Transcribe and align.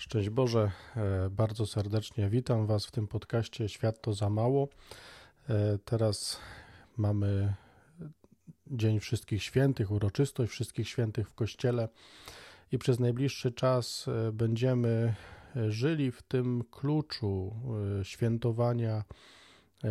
Szczęść 0.00 0.30
Boże, 0.30 0.70
e, 0.96 1.30
bardzo 1.30 1.66
serdecznie 1.66 2.28
witam 2.30 2.66
Was 2.66 2.86
w 2.86 2.90
tym 2.90 3.06
podcaście 3.06 3.68
Świat 3.68 4.00
to 4.00 4.12
za 4.12 4.30
mało. 4.30 4.68
E, 5.48 5.78
teraz 5.84 6.40
mamy 6.96 7.54
Dzień 8.66 9.00
Wszystkich 9.00 9.42
Świętych, 9.42 9.90
uroczystość 9.90 10.52
Wszystkich 10.52 10.88
Świętych 10.88 11.28
w 11.28 11.34
Kościele 11.34 11.88
i 12.72 12.78
przez 12.78 12.98
najbliższy 12.98 13.52
czas 13.52 14.08
e, 14.08 14.32
będziemy 14.32 15.14
żyli 15.68 16.12
w 16.12 16.22
tym 16.22 16.64
kluczu 16.70 17.54
świętowania, 18.02 19.04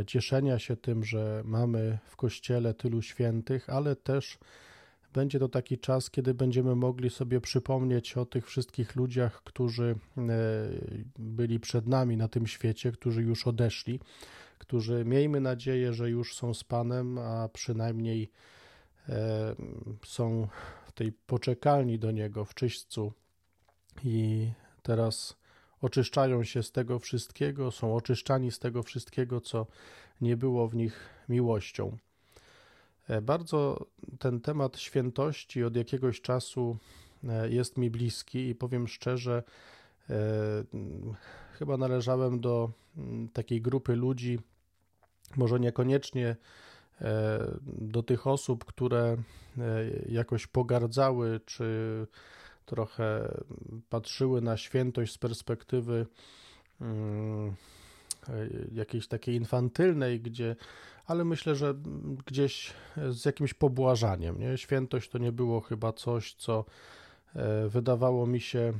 cieszenia 0.07 0.59
się 0.59 0.77
tym, 0.77 1.03
że 1.03 1.41
mamy 1.45 1.97
w 2.05 2.15
Kościele 2.15 2.73
tylu 2.73 3.01
świętych, 3.01 3.69
ale 3.69 3.95
też 3.95 4.37
będzie 5.13 5.39
to 5.39 5.49
taki 5.49 5.77
czas, 5.77 6.09
kiedy 6.09 6.33
będziemy 6.33 6.75
mogli 6.75 7.09
sobie 7.09 7.41
przypomnieć 7.41 8.17
o 8.17 8.25
tych 8.25 8.47
wszystkich 8.47 8.95
ludziach, 8.95 9.43
którzy 9.43 9.95
e, 10.17 10.21
byli 11.19 11.59
przed 11.59 11.87
nami 11.87 12.17
na 12.17 12.27
tym 12.27 12.47
świecie, 12.47 12.91
którzy 12.91 13.21
już 13.21 13.47
odeszli, 13.47 13.99
którzy 14.57 15.05
miejmy 15.05 15.41
nadzieję, 15.41 15.93
że 15.93 16.09
już 16.09 16.35
są 16.35 16.53
z 16.53 16.63
Panem, 16.63 17.17
a 17.17 17.49
przynajmniej 17.53 18.31
e, 19.09 19.55
są 20.05 20.47
w 20.85 20.91
tej 20.91 21.11
poczekalni 21.11 21.99
do 21.99 22.11
Niego 22.11 22.45
w 22.45 22.53
czyśćcu 22.53 23.13
i 24.03 24.51
teraz 24.83 25.37
oczyszczają 25.81 26.43
się 26.43 26.63
z 26.63 26.71
tego 26.71 26.99
wszystkiego, 26.99 27.71
są 27.71 27.95
oczyszczani 27.95 28.51
z 28.51 28.59
tego 28.59 28.83
wszystkiego, 28.83 29.41
co 29.41 29.67
nie 30.21 30.37
było 30.37 30.67
w 30.67 30.75
nich 30.75 31.09
miłością. 31.29 31.97
E, 33.09 33.21
bardzo 33.21 33.85
ten 34.19 34.41
temat 34.41 34.77
świętości 34.77 35.63
od 35.63 35.75
jakiegoś 35.75 36.21
czasu 36.21 36.77
e, 37.23 37.49
jest 37.49 37.77
mi 37.77 37.89
bliski 37.89 38.49
i 38.49 38.55
powiem 38.55 38.87
szczerze, 38.87 39.43
e, 40.09 40.15
chyba 41.53 41.77
należałem 41.77 42.39
do 42.39 42.71
mm, 42.97 43.29
takiej 43.29 43.61
grupy 43.61 43.95
ludzi, 43.95 44.39
może 45.37 45.59
niekoniecznie 45.59 46.35
do 47.63 48.03
tych 48.03 48.27
osób, 48.27 48.65
które 48.65 49.17
jakoś 50.09 50.47
pogardzały, 50.47 51.39
czy 51.45 52.07
trochę 52.65 53.35
patrzyły 53.89 54.41
na 54.41 54.57
świętość 54.57 55.13
z 55.13 55.17
perspektywy 55.17 56.05
mm, 56.81 57.55
jakiejś 58.71 59.07
takiej 59.07 59.35
infantylnej, 59.35 60.21
gdzie 60.21 60.55
ale 61.09 61.25
myślę, 61.25 61.55
że 61.55 61.73
gdzieś 62.25 62.73
z 63.09 63.25
jakimś 63.25 63.53
pobłażaniem. 63.53 64.39
Nie? 64.39 64.57
Świętość 64.57 65.09
to 65.09 65.17
nie 65.17 65.31
było 65.31 65.61
chyba 65.61 65.93
coś, 65.93 66.33
co 66.33 66.65
e, 67.35 67.69
wydawało 67.69 68.27
mi 68.27 68.41
się 68.41 68.73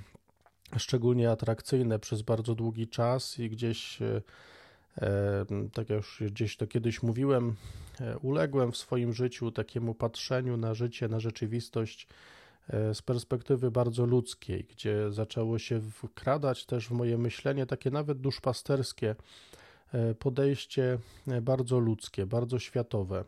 szczególnie 0.77 1.31
atrakcyjne 1.31 1.99
przez 1.99 2.21
bardzo 2.21 2.55
długi 2.55 2.87
czas 2.87 3.39
i 3.39 3.49
gdzieś, 3.49 4.01
e, 4.01 4.21
e, 5.01 5.45
tak 5.73 5.89
jak 5.89 5.97
już 5.97 6.23
gdzieś 6.25 6.57
to 6.57 6.67
kiedyś 6.67 7.03
mówiłem, 7.03 7.55
uległem 8.21 8.71
w 8.71 8.77
swoim 8.77 9.13
życiu 9.13 9.51
takiemu 9.51 9.95
patrzeniu 9.95 10.57
na 10.57 10.73
życie, 10.73 11.07
na 11.07 11.19
rzeczywistość 11.19 12.07
z 12.93 13.01
perspektywy 13.01 13.71
bardzo 13.71 14.05
ludzkiej, 14.05 14.63
gdzie 14.63 15.11
zaczęło 15.11 15.59
się 15.59 15.81
wkradać 15.81 16.65
też 16.65 16.87
w 16.87 16.91
moje 16.91 17.17
myślenie 17.17 17.65
takie 17.65 17.91
nawet 17.91 18.21
duszpasterskie 18.21 19.15
E, 19.15 19.15
podejście 20.19 20.97
e, 21.27 21.41
bardzo 21.41 21.79
ludzkie, 21.79 22.25
bardzo 22.25 22.59
światowe. 22.59 23.23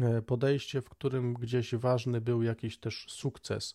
E, 0.00 0.22
podejście, 0.22 0.80
w 0.80 0.88
którym 0.88 1.34
gdzieś 1.34 1.74
ważny 1.74 2.20
był 2.20 2.42
jakiś 2.42 2.78
też 2.78 3.06
sukces, 3.08 3.74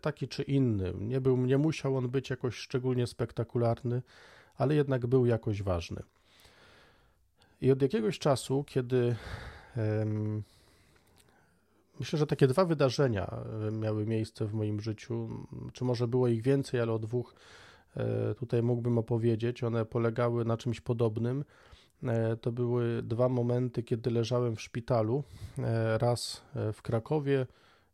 taki 0.00 0.28
czy 0.28 0.42
inny. 0.42 0.92
Nie, 0.98 1.20
był, 1.20 1.36
nie 1.36 1.58
musiał 1.58 1.96
on 1.96 2.08
być 2.08 2.30
jakoś 2.30 2.54
szczególnie 2.56 3.06
spektakularny, 3.06 4.02
ale 4.56 4.74
jednak 4.74 5.06
był 5.06 5.26
jakoś 5.26 5.62
ważny. 5.62 6.02
I 7.60 7.70
od 7.70 7.82
jakiegoś 7.82 8.18
czasu, 8.18 8.64
kiedy 8.66 9.16
myślę, 12.00 12.18
że 12.18 12.26
takie 12.26 12.46
dwa 12.46 12.64
wydarzenia 12.64 13.36
miały 13.72 14.06
miejsce 14.06 14.46
w 14.46 14.54
moim 14.54 14.80
życiu, 14.80 15.46
czy 15.72 15.84
może 15.84 16.08
było 16.08 16.28
ich 16.28 16.42
więcej, 16.42 16.80
ale 16.80 16.92
o 16.92 16.98
dwóch 16.98 17.34
E, 17.34 17.73
tutaj 18.38 18.62
mógłbym 18.62 18.98
opowiedzieć. 18.98 19.62
One 19.62 19.84
polegały 19.84 20.44
na 20.44 20.56
czymś 20.56 20.80
podobnym. 20.80 21.44
E, 22.02 22.36
to 22.36 22.52
były 22.52 23.02
dwa 23.02 23.28
momenty, 23.28 23.82
kiedy 23.82 24.10
leżałem 24.10 24.56
w 24.56 24.60
szpitalu. 24.60 25.24
E, 25.58 25.98
raz 25.98 26.42
w 26.72 26.82
Krakowie, 26.82 27.46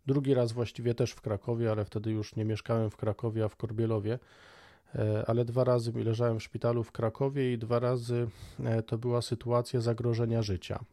drugi 0.06 0.34
raz 0.34 0.52
właściwie 0.52 0.94
też 0.94 1.12
w 1.12 1.20
Krakowie, 1.20 1.70
ale 1.70 1.84
wtedy 1.84 2.10
już 2.10 2.36
nie 2.36 2.44
mieszkałem 2.44 2.90
w 2.90 2.96
Krakowie, 2.96 3.44
a 3.44 3.48
w 3.48 3.56
Korbielowie. 3.56 4.18
Ale 5.26 5.44
dwa 5.44 5.64
razy 5.64 5.92
leżałem 5.92 6.38
w 6.38 6.42
szpitalu 6.42 6.84
w 6.84 6.92
Krakowie 6.92 7.52
i 7.52 7.58
dwa 7.58 7.78
razy 7.78 8.28
to 8.86 8.98
była 8.98 9.22
sytuacja 9.22 9.80
zagrożenia 9.80 10.42
życia. 10.42 10.84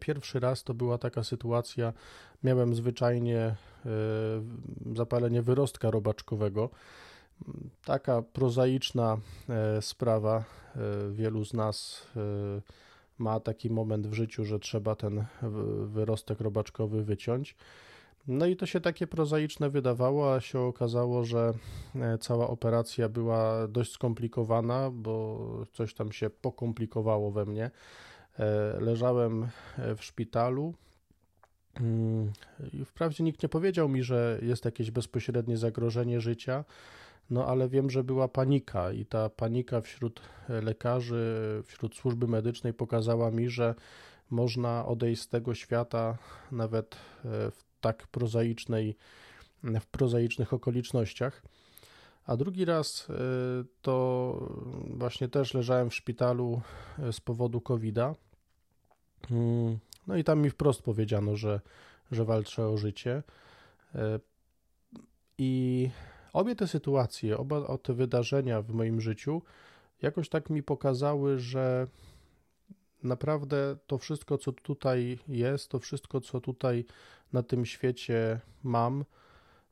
Pierwszy 0.00 0.40
raz 0.40 0.64
to 0.64 0.74
była 0.74 0.98
taka 0.98 1.24
sytuacja, 1.24 1.92
miałem 2.44 2.74
zwyczajnie 2.74 3.54
zapalenie 4.96 5.42
wyrostka 5.42 5.90
robaczkowego 5.90 6.70
taka 7.84 8.22
prozaiczna 8.22 9.16
e, 9.48 9.82
sprawa. 9.82 10.44
E, 10.76 11.10
wielu 11.12 11.44
z 11.44 11.54
nas 11.54 12.06
e, 12.16 12.20
ma 13.18 13.40
taki 13.40 13.70
moment 13.70 14.06
w 14.06 14.12
życiu, 14.12 14.44
że 14.44 14.58
trzeba 14.58 14.96
ten 14.96 15.24
wyrostek 15.86 16.40
robaczkowy 16.40 17.04
wyciąć. 17.04 17.56
No 18.28 18.46
i 18.46 18.56
to 18.56 18.66
się 18.66 18.80
takie 18.80 19.06
prozaiczne 19.06 19.70
wydawało, 19.70 20.34
a 20.34 20.40
się 20.40 20.60
okazało, 20.60 21.24
że 21.24 21.52
cała 22.20 22.48
operacja 22.48 23.08
była 23.08 23.68
dość 23.68 23.92
skomplikowana, 23.92 24.90
bo 24.90 25.40
coś 25.72 25.94
tam 25.94 26.12
się 26.12 26.30
pokomplikowało 26.30 27.30
we 27.30 27.44
mnie. 27.44 27.70
Leżałem 28.80 29.48
w 29.96 30.04
szpitalu. 30.04 30.74
Mm, 31.80 32.32
wprawdzie 32.84 33.24
nikt 33.24 33.42
nie 33.42 33.48
powiedział 33.48 33.88
mi, 33.88 34.02
że 34.02 34.38
jest 34.42 34.64
jakieś 34.64 34.90
bezpośrednie 34.90 35.56
zagrożenie 35.56 36.20
życia, 36.20 36.64
no 37.30 37.46
ale 37.46 37.68
wiem, 37.68 37.90
że 37.90 38.04
była 38.04 38.28
panika 38.28 38.92
i 38.92 39.06
ta 39.06 39.28
panika 39.28 39.80
wśród 39.80 40.20
lekarzy, 40.48 41.62
wśród 41.66 41.96
służby 41.96 42.26
medycznej 42.26 42.74
pokazała 42.74 43.30
mi, 43.30 43.50
że 43.50 43.74
można 44.30 44.86
odejść 44.86 45.22
z 45.22 45.28
tego 45.28 45.54
świata 45.54 46.18
nawet 46.52 46.94
e, 46.94 46.98
w 47.50 47.64
tak 47.80 48.06
prozaicznej, 48.06 48.96
w 49.62 49.86
prozaicznych 49.86 50.52
okolicznościach. 50.52 51.42
A 52.26 52.36
drugi 52.36 52.64
raz 52.64 53.10
e, 53.10 53.14
to 53.82 54.48
właśnie 54.90 55.28
też 55.28 55.54
leżałem 55.54 55.90
w 55.90 55.94
szpitalu 55.94 56.60
e, 56.98 57.12
z 57.12 57.20
powodu 57.20 57.60
COVID-a. 57.60 58.14
Mm, 59.30 59.78
no 60.06 60.16
i 60.16 60.24
tam 60.24 60.40
mi 60.40 60.50
wprost 60.50 60.82
powiedziano, 60.82 61.36
że, 61.36 61.60
że 62.12 62.24
walczę 62.24 62.68
o 62.68 62.76
życie. 62.76 63.22
I 65.38 65.90
Obie 66.34 66.56
te 66.56 66.66
sytuacje, 66.66 67.38
oba 67.38 67.78
te 67.78 67.94
wydarzenia 67.94 68.62
w 68.62 68.70
moim 68.70 69.00
życiu 69.00 69.42
jakoś 70.02 70.28
tak 70.28 70.50
mi 70.50 70.62
pokazały, 70.62 71.38
że 71.38 71.86
naprawdę 73.02 73.76
to 73.86 73.98
wszystko, 73.98 74.38
co 74.38 74.52
tutaj 74.52 75.18
jest, 75.28 75.68
to 75.68 75.78
wszystko, 75.78 76.20
co 76.20 76.40
tutaj 76.40 76.84
na 77.32 77.42
tym 77.42 77.66
świecie 77.66 78.40
mam, 78.62 79.04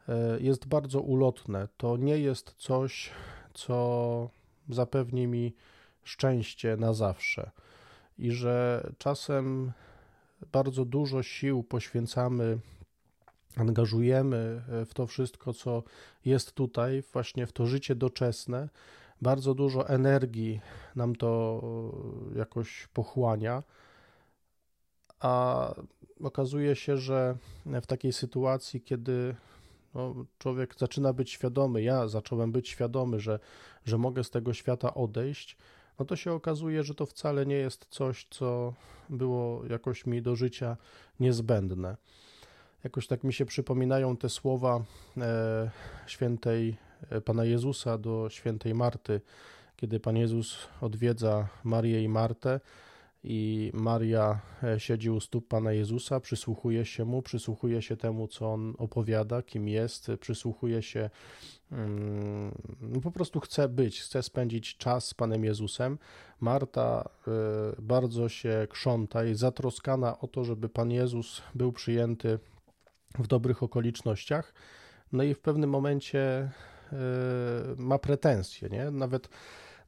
e, 0.09 0.41
jest 0.41 0.67
bardzo 0.67 1.01
ulotne. 1.01 1.69
To 1.77 1.97
nie 1.97 2.19
jest 2.19 2.55
coś, 2.59 3.11
co 3.55 4.31
zapewni 4.69 5.27
mi 5.27 5.55
szczęście 6.03 6.77
na 6.77 6.95
zawsze. 6.95 7.51
I 8.19 8.31
że 8.31 8.87
czasem 8.99 9.72
bardzo 10.53 10.84
dużo 10.84 11.22
sił 11.22 11.62
poświęcamy 11.62 12.59
angażujemy 13.57 14.63
e, 14.69 14.85
w 14.85 14.95
to 14.95 15.07
wszystko, 15.07 15.53
co 15.53 15.83
jest 16.25 16.53
tutaj, 16.53 17.03
właśnie 17.13 17.47
w 17.47 17.53
to 17.53 17.66
życie 17.66 17.95
doczesne, 17.95 18.69
bardzo 19.22 19.54
dużo 19.54 19.89
energii 19.89 20.60
nam 20.97 21.16
to 21.16 21.63
e, 22.34 22.39
jakoś 22.39 22.89
pochłania, 22.93 23.63
a 25.21 25.75
okazuje 26.21 26.77
się, 26.77 26.97
że 26.97 27.37
w 27.66 27.87
takiej 27.87 28.13
sytuacji, 28.13 28.81
kiedy 28.81 29.34
no, 29.95 30.15
człowiek 30.39 30.75
zaczyna 30.78 31.13
być 31.13 31.31
świadomy, 31.31 31.83
ja 31.83 32.09
zacząłem 32.09 32.53
być 32.53 32.69
świadomy, 32.69 33.21
że, 33.21 33.39
że 33.84 33.98
mogę 33.98 34.25
z 34.25 34.31
tego 34.31 34.55
świata 34.55 34.95
odejść, 34.95 35.57
no 35.98 36.05
to 36.05 36.16
się 36.16 36.33
okazuje, 36.33 36.83
że 36.83 36.95
to 36.95 37.07
wcale 37.07 37.47
nie 37.47 37.55
jest 37.55 37.87
coś, 37.91 38.27
co 38.31 38.75
było 39.10 39.66
jakoś 39.66 40.07
mi 40.07 40.22
do 40.22 40.37
życia 40.37 40.77
niezbędne. 41.21 41.97
Jakoś 42.84 43.07
tak 43.07 43.25
mi 43.25 43.33
się 43.33 43.47
przypominają 43.47 44.17
te 44.17 44.29
słowa 44.29 44.84
e, 45.19 45.71
świętej 46.07 46.77
e, 47.11 47.21
Pana 47.21 47.45
Jezusa 47.45 47.99
do 47.99 48.31
świętej 48.31 48.75
Marty, 48.75 49.21
kiedy 49.77 50.01
Pan 50.01 50.17
Jezus 50.17 50.59
odwiedza 50.81 51.49
Marię 51.65 52.03
i 52.03 52.09
Martę 52.09 52.61
i 53.25 53.71
Maria 53.75 54.41
e, 54.63 54.81
siedzi 54.81 55.11
u 55.11 55.21
stóp 55.21 55.49
Pana 55.49 55.73
Jezusa, 55.73 56.21
przysłuchuje 56.21 56.84
się 56.84 57.05
Mu, 57.05 57.23
przysłuchuje 57.23 57.83
się 57.83 57.97
temu, 57.97 58.29
co 58.29 58.53
On 58.53 58.75
opowiada, 58.79 59.43
kim 59.43 59.69
jest, 59.69 60.11
przysłuchuje 60.21 60.83
się, 60.83 61.11
mm, 61.73 62.55
no 62.81 63.01
po 63.01 63.11
prostu 63.11 63.41
chce 63.41 63.69
być, 63.69 64.01
chce 64.01 64.23
spędzić 64.23 64.77
czas 64.77 65.09
z 65.09 65.15
Panem 65.15 65.45
Jezusem. 65.45 65.99
Marta 66.41 67.09
bardzo 67.79 68.29
się 68.29 68.67
krząta 68.71 69.25
i 69.25 69.34
zatroskana 69.34 70.19
o 70.19 70.29
to, 70.29 70.45
żeby 70.45 70.69
Pan 70.69 70.91
Jezus 70.91 71.43
był 71.55 71.73
przyjęty 71.73 72.39
w 73.18 73.26
dobrych 73.26 73.62
okolicznościach. 73.62 74.54
No 75.12 75.22
i 75.22 75.34
w 75.34 75.41
pewnym 75.41 75.70
momencie 75.70 76.20
e, 76.20 76.50
ma 77.76 77.98
pretensje, 77.98 78.68
nie? 78.68 78.91
Nawet 78.91 79.28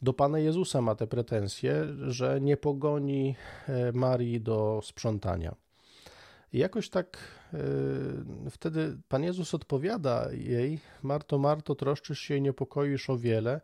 do 0.03 0.13
Pana 0.13 0.39
Jezusa 0.39 0.81
ma 0.81 0.95
te 0.95 1.07
pretensje, 1.07 1.87
że 2.09 2.41
nie 2.41 2.57
pogoni 2.57 3.37
e, 3.69 3.93
Marii 3.93 4.41
do 4.41 4.81
sprzątania. 4.83 5.55
I 6.55 6.59
jakoś 6.59 6.89
tak 6.89 7.19
yy, 7.53 8.51
wtedy 8.51 8.99
Pan 9.09 9.23
Jezus 9.23 9.55
odpowiada 9.55 10.29
jej: 10.33 10.81
Marto, 11.03 11.39
Marto, 11.39 11.75
troszczysz 11.75 12.21
się 12.21 12.37
i 12.37 12.43
niepokoisz 12.43 13.11
o 13.11 13.19
wiele, 13.19 13.61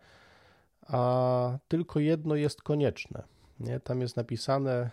a 0.86 1.58
tylko 1.68 2.00
jedno 2.00 2.34
jest 2.34 2.62
konieczne. 2.62 3.22
Nie? 3.60 3.80
Tam 3.80 4.00
jest 4.00 4.16
napisane: 4.16 4.90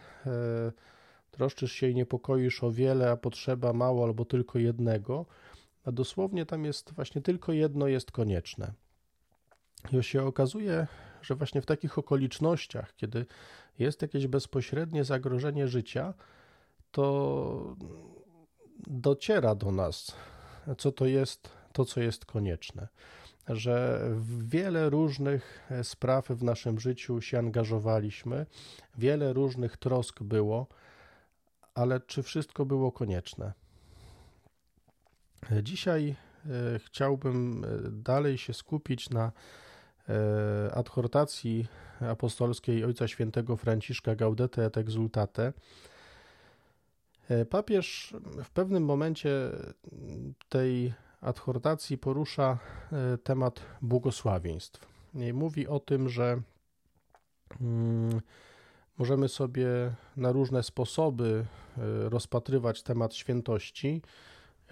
troszczysz 1.32 1.72
się 1.72 1.90
i 1.90 1.96
niepokoisz 1.96 2.64
o 2.64 2.72
wiele, 2.72 3.12
a 3.12 3.18
potrzeba 3.18 3.74
mało 3.74 4.04
albo 4.04 4.26
tylko 4.26 4.60
jednego. 4.60 5.26
A 5.86 5.92
dosłownie 5.92 6.46
tam 6.46 6.66
jest 6.66 6.94
właśnie 6.94 7.22
tylko 7.22 7.54
jedno 7.54 7.88
jest 7.88 8.12
konieczne. 8.12 8.74
I 9.92 10.04
się 10.04 10.24
okazuje, 10.24 10.88
że 11.22 11.36
właśnie 11.36 11.62
w 11.62 11.66
takich 11.66 11.98
okolicznościach, 11.98 12.96
kiedy 12.96 13.26
jest 13.80 14.02
jakieś 14.02 14.28
bezpośrednie 14.28 15.04
zagrożenie 15.04 15.68
życia, 15.68 16.14
to 16.92 17.76
dociera 18.88 19.56
do 19.56 19.72
nas, 19.72 20.16
co 20.78 20.92
to 20.92 21.06
jest 21.06 21.50
to, 21.74 21.86
co 21.86 22.02
jest 22.02 22.26
konieczne. 22.26 22.88
Że 23.48 24.02
w 24.12 24.50
wiele 24.50 24.90
różnych 24.90 25.70
spraw 25.84 26.28
w 26.28 26.44
naszym 26.44 26.80
życiu 26.80 27.22
się 27.22 27.40
angażowaliśmy, 27.40 28.46
wiele 28.98 29.34
różnych 29.34 29.78
trosk 29.78 30.24
było, 30.24 30.68
ale 31.78 32.00
czy 32.00 32.24
wszystko 32.24 32.66
było 32.66 32.92
konieczne? 32.92 33.54
Dzisiaj 35.64 36.16
e, 36.46 36.80
chciałbym 36.80 37.64
e, 37.64 37.68
dalej 37.92 38.38
się 38.38 38.54
skupić 38.54 39.10
na 39.10 39.32
E, 40.10 40.76
adhortacji 40.76 41.68
apostolskiej 42.00 42.86
Ojca 42.86 43.08
Świętego 43.08 43.58
Franciszka 43.58 44.16
Gaudete 44.16 44.66
et 44.66 44.78
Exultate, 44.78 45.54
e, 47.30 47.46
papież 47.46 48.16
w 48.44 48.50
pewnym 48.50 48.86
momencie 48.86 49.30
tej 50.50 50.94
adhortacji 51.22 51.98
porusza 51.98 52.58
e, 52.92 53.18
temat 53.18 53.60
błogosławieństw. 53.82 54.88
Mówi 55.34 55.68
o 55.68 55.80
tym, 55.80 56.10
że 56.10 56.42
mm, 57.62 58.22
możemy 58.98 59.30
sobie 59.30 59.68
na 60.18 60.32
różne 60.32 60.64
sposoby 60.64 61.46
rozpatrywać 62.04 62.84
temat 62.84 63.16
świętości. 63.16 64.02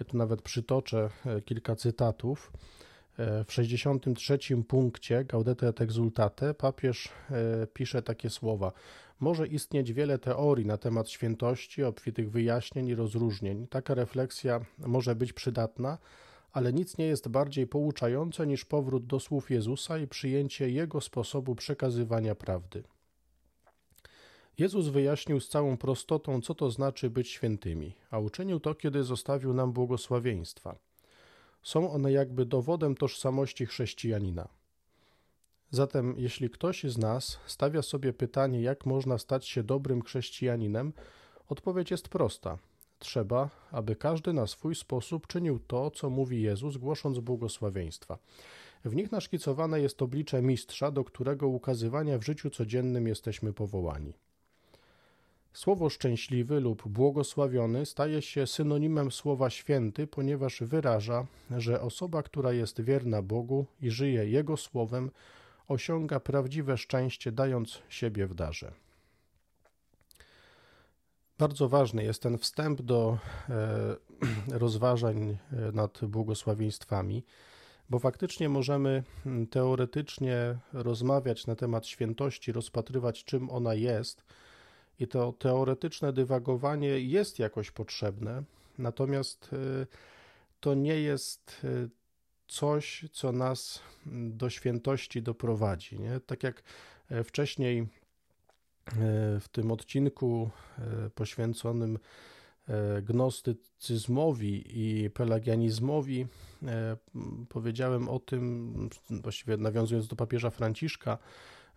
Ja 0.00 0.06
tu 0.06 0.16
nawet 0.16 0.42
przytoczę 0.42 1.10
kilka 1.44 1.76
cytatów. 1.76 2.52
W 3.18 3.52
63 3.52 4.38
punkcie 4.68 5.24
Gaudete 5.24 5.68
et 5.68 5.80
Exultate 5.80 6.54
papież 6.54 7.08
e, 7.30 7.66
pisze 7.66 8.02
takie 8.02 8.30
słowa: 8.30 8.72
Może 9.20 9.46
istnieć 9.46 9.92
wiele 9.92 10.18
teorii 10.18 10.66
na 10.66 10.76
temat 10.76 11.10
świętości, 11.10 11.84
obfitych 11.84 12.30
wyjaśnień 12.30 12.88
i 12.88 12.94
rozróżnień. 12.94 13.66
Taka 13.66 13.94
refleksja 13.94 14.60
może 14.78 15.14
być 15.14 15.32
przydatna, 15.32 15.98
ale 16.52 16.72
nic 16.72 16.98
nie 16.98 17.06
jest 17.06 17.28
bardziej 17.28 17.66
pouczające 17.66 18.46
niż 18.46 18.64
powrót 18.64 19.06
do 19.06 19.20
słów 19.20 19.50
Jezusa 19.50 19.98
i 19.98 20.06
przyjęcie 20.06 20.70
Jego 20.70 21.00
sposobu 21.00 21.54
przekazywania 21.54 22.34
prawdy. 22.34 22.82
Jezus 24.58 24.88
wyjaśnił 24.88 25.40
z 25.40 25.48
całą 25.48 25.76
prostotą, 25.76 26.40
co 26.40 26.54
to 26.54 26.70
znaczy 26.70 27.10
być 27.10 27.28
świętymi, 27.28 27.94
a 28.10 28.18
uczynił 28.18 28.60
to, 28.60 28.74
kiedy 28.74 29.04
zostawił 29.04 29.54
nam 29.54 29.72
błogosławieństwa. 29.72 30.78
Są 31.62 31.92
one 31.92 32.12
jakby 32.12 32.46
dowodem 32.46 32.94
tożsamości 32.94 33.66
chrześcijanina. 33.66 34.48
Zatem, 35.70 36.14
jeśli 36.18 36.50
ktoś 36.50 36.84
z 36.84 36.98
nas 36.98 37.38
stawia 37.46 37.82
sobie 37.82 38.12
pytanie, 38.12 38.62
jak 38.62 38.86
można 38.86 39.18
stać 39.18 39.48
się 39.48 39.62
dobrym 39.62 40.02
chrześcijaninem, 40.02 40.92
odpowiedź 41.48 41.90
jest 41.90 42.08
prosta. 42.08 42.58
Trzeba, 42.98 43.50
aby 43.70 43.96
każdy 43.96 44.32
na 44.32 44.46
swój 44.46 44.74
sposób 44.74 45.26
czynił 45.26 45.58
to, 45.58 45.90
co 45.90 46.10
mówi 46.10 46.42
Jezus, 46.42 46.76
głosząc 46.76 47.18
błogosławieństwa. 47.18 48.18
W 48.84 48.96
nich 48.96 49.12
naszkicowane 49.12 49.80
jest 49.80 50.02
oblicze 50.02 50.42
mistrza, 50.42 50.90
do 50.90 51.04
którego 51.04 51.48
ukazywania 51.48 52.18
w 52.18 52.24
życiu 52.24 52.50
codziennym 52.50 53.06
jesteśmy 53.06 53.52
powołani. 53.52 54.12
Słowo 55.56 55.90
szczęśliwy 55.90 56.60
lub 56.60 56.88
błogosławiony 56.88 57.86
staje 57.86 58.22
się 58.22 58.46
synonimem 58.46 59.12
słowa 59.12 59.50
święty, 59.50 60.06
ponieważ 60.06 60.60
wyraża, 60.60 61.26
że 61.50 61.80
osoba, 61.80 62.22
która 62.22 62.52
jest 62.52 62.80
wierna 62.80 63.22
Bogu 63.22 63.66
i 63.80 63.90
żyje 63.90 64.28
Jego 64.28 64.56
słowem, 64.56 65.10
osiąga 65.68 66.20
prawdziwe 66.20 66.76
szczęście, 66.78 67.32
dając 67.32 67.82
siebie 67.88 68.26
w 68.26 68.34
darze. 68.34 68.72
Bardzo 71.38 71.68
ważny 71.68 72.04
jest 72.04 72.22
ten 72.22 72.38
wstęp 72.38 72.82
do 72.82 73.18
e, 73.48 73.96
rozważań 74.62 75.38
e, 75.52 75.72
nad 75.72 76.00
błogosławieństwami, 76.04 77.24
bo 77.90 77.98
faktycznie 77.98 78.48
możemy 78.48 79.02
teoretycznie 79.50 80.58
rozmawiać 80.72 81.46
na 81.46 81.56
temat 81.56 81.86
świętości, 81.86 82.52
rozpatrywać, 82.52 83.24
czym 83.24 83.50
ona 83.50 83.74
jest 83.74 84.24
i 85.00 85.08
to 85.08 85.32
teoretyczne 85.32 86.12
dywagowanie 86.12 87.00
jest 87.00 87.38
jakoś 87.38 87.70
potrzebne, 87.70 88.42
natomiast 88.78 89.50
y, 89.52 89.86
to 90.60 90.74
nie 90.74 91.00
jest 91.00 91.60
y, 91.64 91.88
coś, 92.46 93.04
co 93.12 93.32
nas 93.32 93.82
do 94.06 94.50
świętości 94.50 95.22
doprowadzi. 95.22 96.00
Nie? 96.00 96.20
Tak 96.20 96.42
jak 96.42 96.62
e, 97.10 97.24
wcześniej 97.24 97.78
e, 97.78 97.86
w 99.40 99.48
tym 99.52 99.72
odcinku 99.72 100.50
e, 100.78 101.10
poświęconym 101.10 101.98
gnostycyzmowi 103.02 104.64
i 104.66 105.10
pelagianizmowi 105.10 106.26
powiedziałem 107.48 108.08
o 108.08 108.18
tym, 108.18 108.72
właściwie 109.10 109.56
nawiązując 109.56 110.08
do 110.08 110.16
papieża 110.16 110.50
Franciszka, 110.50 111.18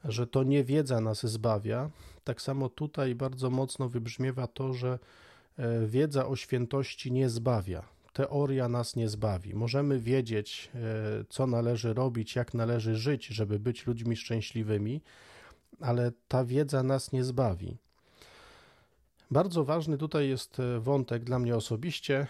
że 0.03 0.27
to 0.27 0.43
nie 0.43 0.63
wiedza 0.63 1.01
nas 1.01 1.25
zbawia. 1.25 1.89
Tak 2.23 2.41
samo 2.41 2.69
tutaj 2.69 3.15
bardzo 3.15 3.49
mocno 3.49 3.89
wybrzmiewa 3.89 4.47
to, 4.47 4.73
że 4.73 4.99
e, 5.57 5.87
wiedza 5.87 6.27
o 6.27 6.35
świętości 6.35 7.11
nie 7.11 7.29
zbawia. 7.29 7.83
Teoria 8.13 8.69
nas 8.69 8.95
nie 8.95 9.09
zbawi. 9.09 9.55
Możemy 9.55 9.99
wiedzieć, 9.99 10.71
e, 10.75 10.79
co 11.29 11.47
należy 11.47 11.93
robić, 11.93 12.35
jak 12.35 12.53
należy 12.53 12.95
żyć, 12.95 13.25
żeby 13.25 13.59
być 13.59 13.87
ludźmi 13.87 14.15
szczęśliwymi, 14.15 15.01
ale 15.79 16.11
ta 16.27 16.45
wiedza 16.45 16.83
nas 16.83 17.11
nie 17.11 17.23
zbawi. 17.23 17.77
Bardzo 19.31 19.63
ważny 19.63 19.97
tutaj 19.97 20.29
jest 20.29 20.59
e, 20.59 20.79
wątek 20.79 21.23
dla 21.23 21.39
mnie 21.39 21.55
osobiście, 21.55 22.27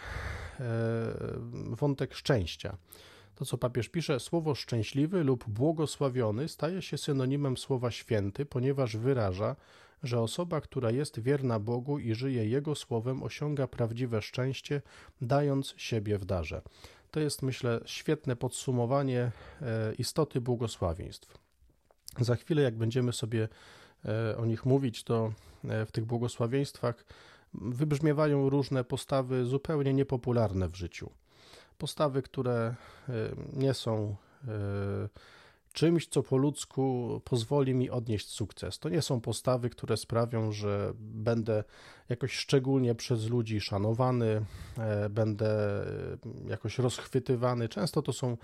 wątek 1.70 2.14
szczęścia. 2.14 2.78
To, 3.40 3.46
co 3.46 3.58
papież 3.58 3.90
pisze, 3.90 4.20
słowo 4.20 4.56
szczęśliwy 4.56 5.24
lub 5.24 5.50
błogosławiony 5.50 6.48
staje 6.48 6.82
się 6.82 6.98
synonimem 6.98 7.58
słowa 7.58 7.92
święty, 7.92 8.46
ponieważ 8.46 8.98
wyraża, 8.98 9.56
że 10.04 10.22
osoba, 10.22 10.62
która 10.62 10.92
jest 10.92 11.20
wierna 11.20 11.60
Bogu 11.60 12.00
i 12.00 12.14
żyje 12.14 12.46
Jego 12.46 12.76
słowem, 12.76 13.24
osiąga 13.24 13.68
prawdziwe 13.68 14.22
szczęście, 14.22 14.82
dając 15.22 15.74
siebie 15.78 16.18
w 16.18 16.26
darze. 16.26 16.62
To 17.12 17.20
jest, 17.20 17.42
myślę, 17.42 17.82
świetne 17.86 18.36
podsumowanie 18.36 19.32
e, 19.62 19.94
istoty 19.94 20.42
błogosławieństw. 20.42 21.38
Za 22.20 22.36
chwilę, 22.36 22.62
jak 22.62 22.78
będziemy 22.78 23.14
sobie 23.14 23.48
e, 24.06 24.38
o 24.38 24.46
nich 24.46 24.66
mówić, 24.66 25.04
to 25.04 25.32
e, 25.64 25.86
w 25.86 25.92
tych 25.92 26.06
błogosławieństwach 26.06 27.06
wybrzmiewają 27.54 28.50
różne 28.50 28.84
postawy 28.84 29.46
zupełnie 29.46 29.94
niepopularne 29.94 30.70
w 30.70 30.76
życiu 30.76 31.12
postawy, 31.80 32.22
które 32.22 32.76
y, 33.10 33.14
nie 33.54 33.74
są 33.74 34.16
y, 34.44 34.48
czymś, 35.74 36.08
co 36.08 36.24
po 36.24 36.38
ludzku 36.38 37.22
pozwoli 37.26 37.74
mi 37.74 37.90
odnieść 37.90 38.30
sukces. 38.30 38.80
To 38.80 38.90
nie 38.90 39.02
są 39.02 39.22
postawy, 39.22 39.70
które 39.70 39.98
sprawią, 39.98 40.52
że 40.52 40.94
będę 41.00 41.64
jakoś 42.10 42.34
szczególnie 42.34 42.96
przez 42.96 43.30
ludzi 43.30 43.62
szanowany, 43.62 44.46
e, 44.78 45.10
będę 45.10 45.50
jakoś 46.48 46.80
rozchwytywany. 46.80 47.70
Często 47.70 48.02
to 48.02 48.14
są 48.14 48.38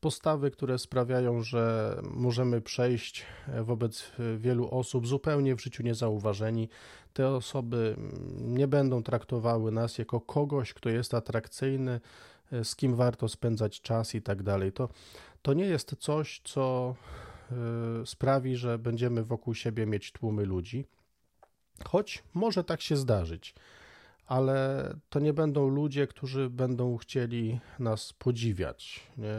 postawy, 0.00 0.50
które 0.50 0.78
sprawiają, 0.78 1.42
że 1.42 1.94
możemy 2.02 2.60
przejść 2.60 3.26
wobec 3.62 4.12
wielu 4.38 4.70
osób 4.70 5.06
zupełnie 5.06 5.56
w 5.56 5.62
życiu 5.62 5.82
niezauważeni. 5.82 6.68
Te 7.12 7.28
osoby 7.28 7.96
nie 8.38 8.68
będą 8.68 9.02
traktowały 9.02 9.72
nas 9.72 9.98
jako 9.98 10.20
kogoś, 10.20 10.74
kto 10.74 10.88
jest 10.88 11.14
atrakcyjny, 11.14 12.00
z 12.62 12.76
kim 12.76 12.94
warto 12.94 13.28
spędzać 13.28 13.80
czas 13.80 14.14
i 14.14 14.22
tak 14.22 14.42
dalej. 14.42 14.72
To, 14.72 14.88
to 15.42 15.52
nie 15.52 15.64
jest 15.64 15.96
coś, 15.98 16.40
co 16.44 16.94
y, 18.02 18.06
sprawi, 18.06 18.56
że 18.56 18.78
będziemy 18.78 19.24
wokół 19.24 19.54
siebie 19.54 19.86
mieć 19.86 20.12
tłumy 20.12 20.44
ludzi, 20.44 20.84
choć 21.84 22.22
może 22.34 22.64
tak 22.64 22.80
się 22.80 22.96
zdarzyć 22.96 23.54
ale 24.28 24.88
to 25.08 25.20
nie 25.20 25.32
będą 25.32 25.68
ludzie, 25.68 26.06
którzy 26.06 26.50
będą 26.50 26.96
chcieli 26.96 27.60
nas 27.78 28.12
podziwiać, 28.12 29.06
nie? 29.16 29.34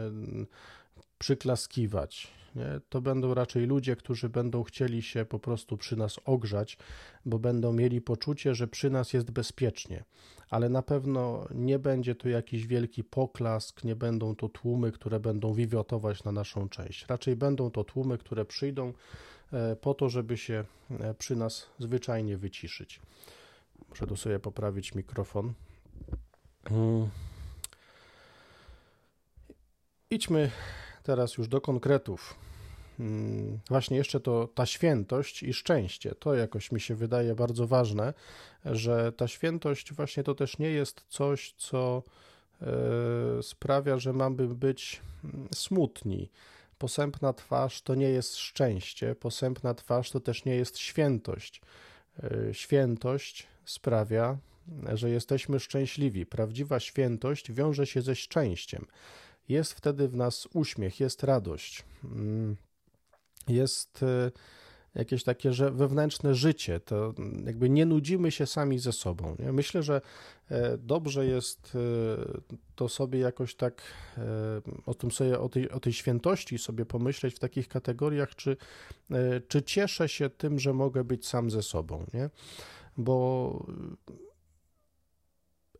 przyklaskiwać. 1.18 2.39
Nie? 2.54 2.80
To 2.88 3.00
będą 3.00 3.34
raczej 3.34 3.66
ludzie, 3.66 3.96
którzy 3.96 4.28
będą 4.28 4.62
chcieli 4.62 5.02
się 5.02 5.24
po 5.24 5.38
prostu 5.38 5.76
przy 5.76 5.96
nas 5.96 6.20
ogrzać, 6.24 6.78
bo 7.26 7.38
będą 7.38 7.72
mieli 7.72 8.00
poczucie, 8.00 8.54
że 8.54 8.68
przy 8.68 8.90
nas 8.90 9.12
jest 9.12 9.30
bezpiecznie. 9.30 10.04
Ale 10.50 10.68
na 10.68 10.82
pewno 10.82 11.46
nie 11.54 11.78
będzie 11.78 12.14
to 12.14 12.28
jakiś 12.28 12.66
wielki 12.66 13.04
poklask, 13.04 13.84
nie 13.84 13.96
będą 13.96 14.36
to 14.36 14.48
tłumy, 14.48 14.92
które 14.92 15.20
będą 15.20 15.54
wiwiotować 15.54 16.24
na 16.24 16.32
naszą 16.32 16.68
część. 16.68 17.06
Raczej 17.06 17.36
będą 17.36 17.70
to 17.70 17.84
tłumy, 17.84 18.18
które 18.18 18.44
przyjdą 18.44 18.92
e, 19.52 19.76
po 19.76 19.94
to, 19.94 20.08
żeby 20.08 20.36
się 20.36 20.64
e, 20.90 21.14
przy 21.14 21.36
nas 21.36 21.66
zwyczajnie 21.78 22.36
wyciszyć. 22.36 23.00
Muszę 23.88 24.06
tu 24.06 24.16
sobie 24.16 24.38
poprawić 24.38 24.94
mikrofon. 24.94 25.52
Hmm. 26.68 27.08
Idźmy 30.10 30.50
teraz 31.10 31.36
już 31.38 31.48
do 31.48 31.60
konkretów. 31.60 32.34
Hmm. 32.98 33.58
Właśnie 33.68 33.96
jeszcze 33.96 34.20
to 34.20 34.48
ta 34.54 34.66
świętość 34.66 35.42
i 35.42 35.52
szczęście. 35.52 36.14
To 36.14 36.34
jakoś 36.34 36.72
mi 36.72 36.80
się 36.80 36.94
wydaje 36.94 37.34
bardzo 37.34 37.66
ważne, 37.66 38.14
że 38.64 39.12
ta 39.12 39.28
świętość 39.28 39.92
właśnie 39.92 40.22
to 40.22 40.34
też 40.34 40.58
nie 40.58 40.70
jest 40.70 41.04
coś, 41.08 41.54
co 41.56 42.02
e, 42.62 43.42
sprawia, 43.42 43.98
że 43.98 44.12
mamy 44.12 44.46
być 44.46 45.00
mm, 45.24 45.48
smutni. 45.54 46.30
Posępna 46.78 47.32
twarz 47.32 47.82
to 47.82 47.94
nie 47.94 48.08
jest 48.08 48.36
szczęście, 48.36 49.14
posępna 49.14 49.74
twarz 49.74 50.10
to 50.10 50.20
też 50.20 50.44
nie 50.44 50.56
jest 50.56 50.78
świętość. 50.78 51.60
E, 52.22 52.54
świętość 52.54 53.46
sprawia, 53.64 54.38
że 54.94 55.10
jesteśmy 55.10 55.60
szczęśliwi. 55.60 56.26
Prawdziwa 56.26 56.80
świętość 56.80 57.52
wiąże 57.52 57.86
się 57.86 58.02
ze 58.02 58.14
szczęściem. 58.14 58.86
Jest 59.50 59.72
wtedy 59.72 60.08
w 60.08 60.14
nas 60.14 60.48
uśmiech, 60.54 61.00
jest 61.00 61.24
radość, 61.24 61.84
mm, 62.04 62.56
jest 63.48 64.02
e, 64.02 64.30
jakieś 64.94 65.24
takie 65.24 65.52
że 65.52 65.70
wewnętrzne 65.70 66.34
życie, 66.34 66.80
to 66.80 67.14
jakby 67.44 67.70
nie 67.70 67.86
nudzimy 67.86 68.30
się 68.30 68.46
sami 68.46 68.78
ze 68.78 68.92
sobą. 68.92 69.36
Nie? 69.38 69.52
Myślę, 69.52 69.82
że 69.82 70.00
e, 70.50 70.78
dobrze 70.78 71.26
jest 71.26 71.72
e, 71.74 71.78
to 72.74 72.88
sobie 72.88 73.18
jakoś 73.18 73.54
tak 73.54 73.82
o 74.86 74.94
tym 74.94 75.10
sobie, 75.10 75.40
o 75.40 75.48
tej, 75.48 75.70
o 75.70 75.80
tej 75.80 75.92
świętości 75.92 76.58
sobie 76.58 76.86
pomyśleć 76.86 77.34
w 77.34 77.38
takich 77.38 77.68
kategoriach, 77.68 78.34
czy, 78.34 78.56
czy 79.48 79.62
cieszę 79.62 80.08
się 80.08 80.30
tym, 80.30 80.58
że 80.58 80.72
mogę 80.72 81.04
być 81.04 81.26
sam 81.26 81.50
ze 81.50 81.62
sobą, 81.62 82.06
nie? 82.14 82.30
bo 82.96 83.66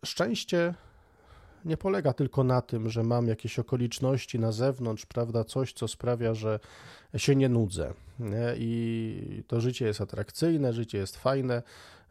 szczęście 0.04 0.74
nie 1.64 1.76
polega 1.76 2.12
tylko 2.12 2.44
na 2.44 2.62
tym, 2.62 2.88
że 2.88 3.02
mam 3.02 3.28
jakieś 3.28 3.58
okoliczności 3.58 4.38
na 4.38 4.52
zewnątrz, 4.52 5.06
prawda, 5.06 5.44
coś, 5.44 5.72
co 5.72 5.88
sprawia, 5.88 6.34
że 6.34 6.60
się 7.16 7.36
nie 7.36 7.48
nudzę. 7.48 7.94
Nie? 8.18 8.54
I 8.56 9.42
to 9.46 9.60
życie 9.60 9.86
jest 9.86 10.00
atrakcyjne, 10.00 10.72
życie 10.72 10.98
jest 10.98 11.16
fajne, 11.16 11.62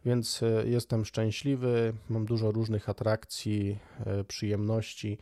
więc 0.04 0.42
e, 0.42 0.68
jestem 0.68 1.04
szczęśliwy, 1.04 1.92
mam 2.08 2.26
dużo 2.26 2.52
różnych 2.52 2.88
atrakcji, 2.88 3.78
e, 4.06 4.24
przyjemności. 4.24 5.18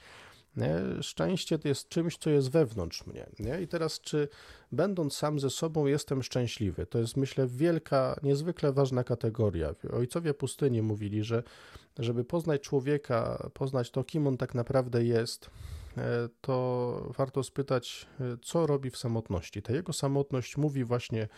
Nie? 0.59 1.03
Szczęście 1.03 1.59
jest 1.65 1.89
czymś, 1.89 2.19
co 2.19 2.31
jest 2.31 2.51
wewnątrz 2.51 3.07
mnie. 3.07 3.27
Nie? 3.39 3.63
I 3.63 3.69
teraz, 3.69 4.01
czy 4.01 4.29
będąc 4.73 5.15
sam 5.15 5.41
ze 5.41 5.51
sobą, 5.51 5.87
jestem 5.87 6.23
szczęśliwy? 6.23 6.87
To 6.87 6.99
jest, 6.99 7.17
myślę, 7.17 7.47
wielka, 7.47 8.21
niezwykle 8.23 8.73
ważna 8.73 9.05
kategoria. 9.05 9.75
Ojcowie 9.93 10.35
pustyni 10.35 10.83
mówili, 10.83 11.25
że 11.25 11.43
żeby 11.99 12.25
poznać 12.25 12.61
człowieka, 12.61 13.51
poznać 13.55 13.91
to, 13.91 14.05
kim 14.05 14.27
on 14.27 14.37
tak 14.37 14.55
naprawdę 14.55 15.05
jest, 15.05 15.51
e, 15.97 16.29
to 16.41 17.13
warto 17.17 17.43
spytać, 17.43 18.07
e, 18.21 18.37
co 18.43 18.67
robi 18.67 18.91
w 18.91 18.97
samotności. 18.97 19.63
Ta 19.63 19.73
jego 19.73 19.93
samotność 19.93 20.57
mówi 20.57 20.85
właśnie 20.85 21.29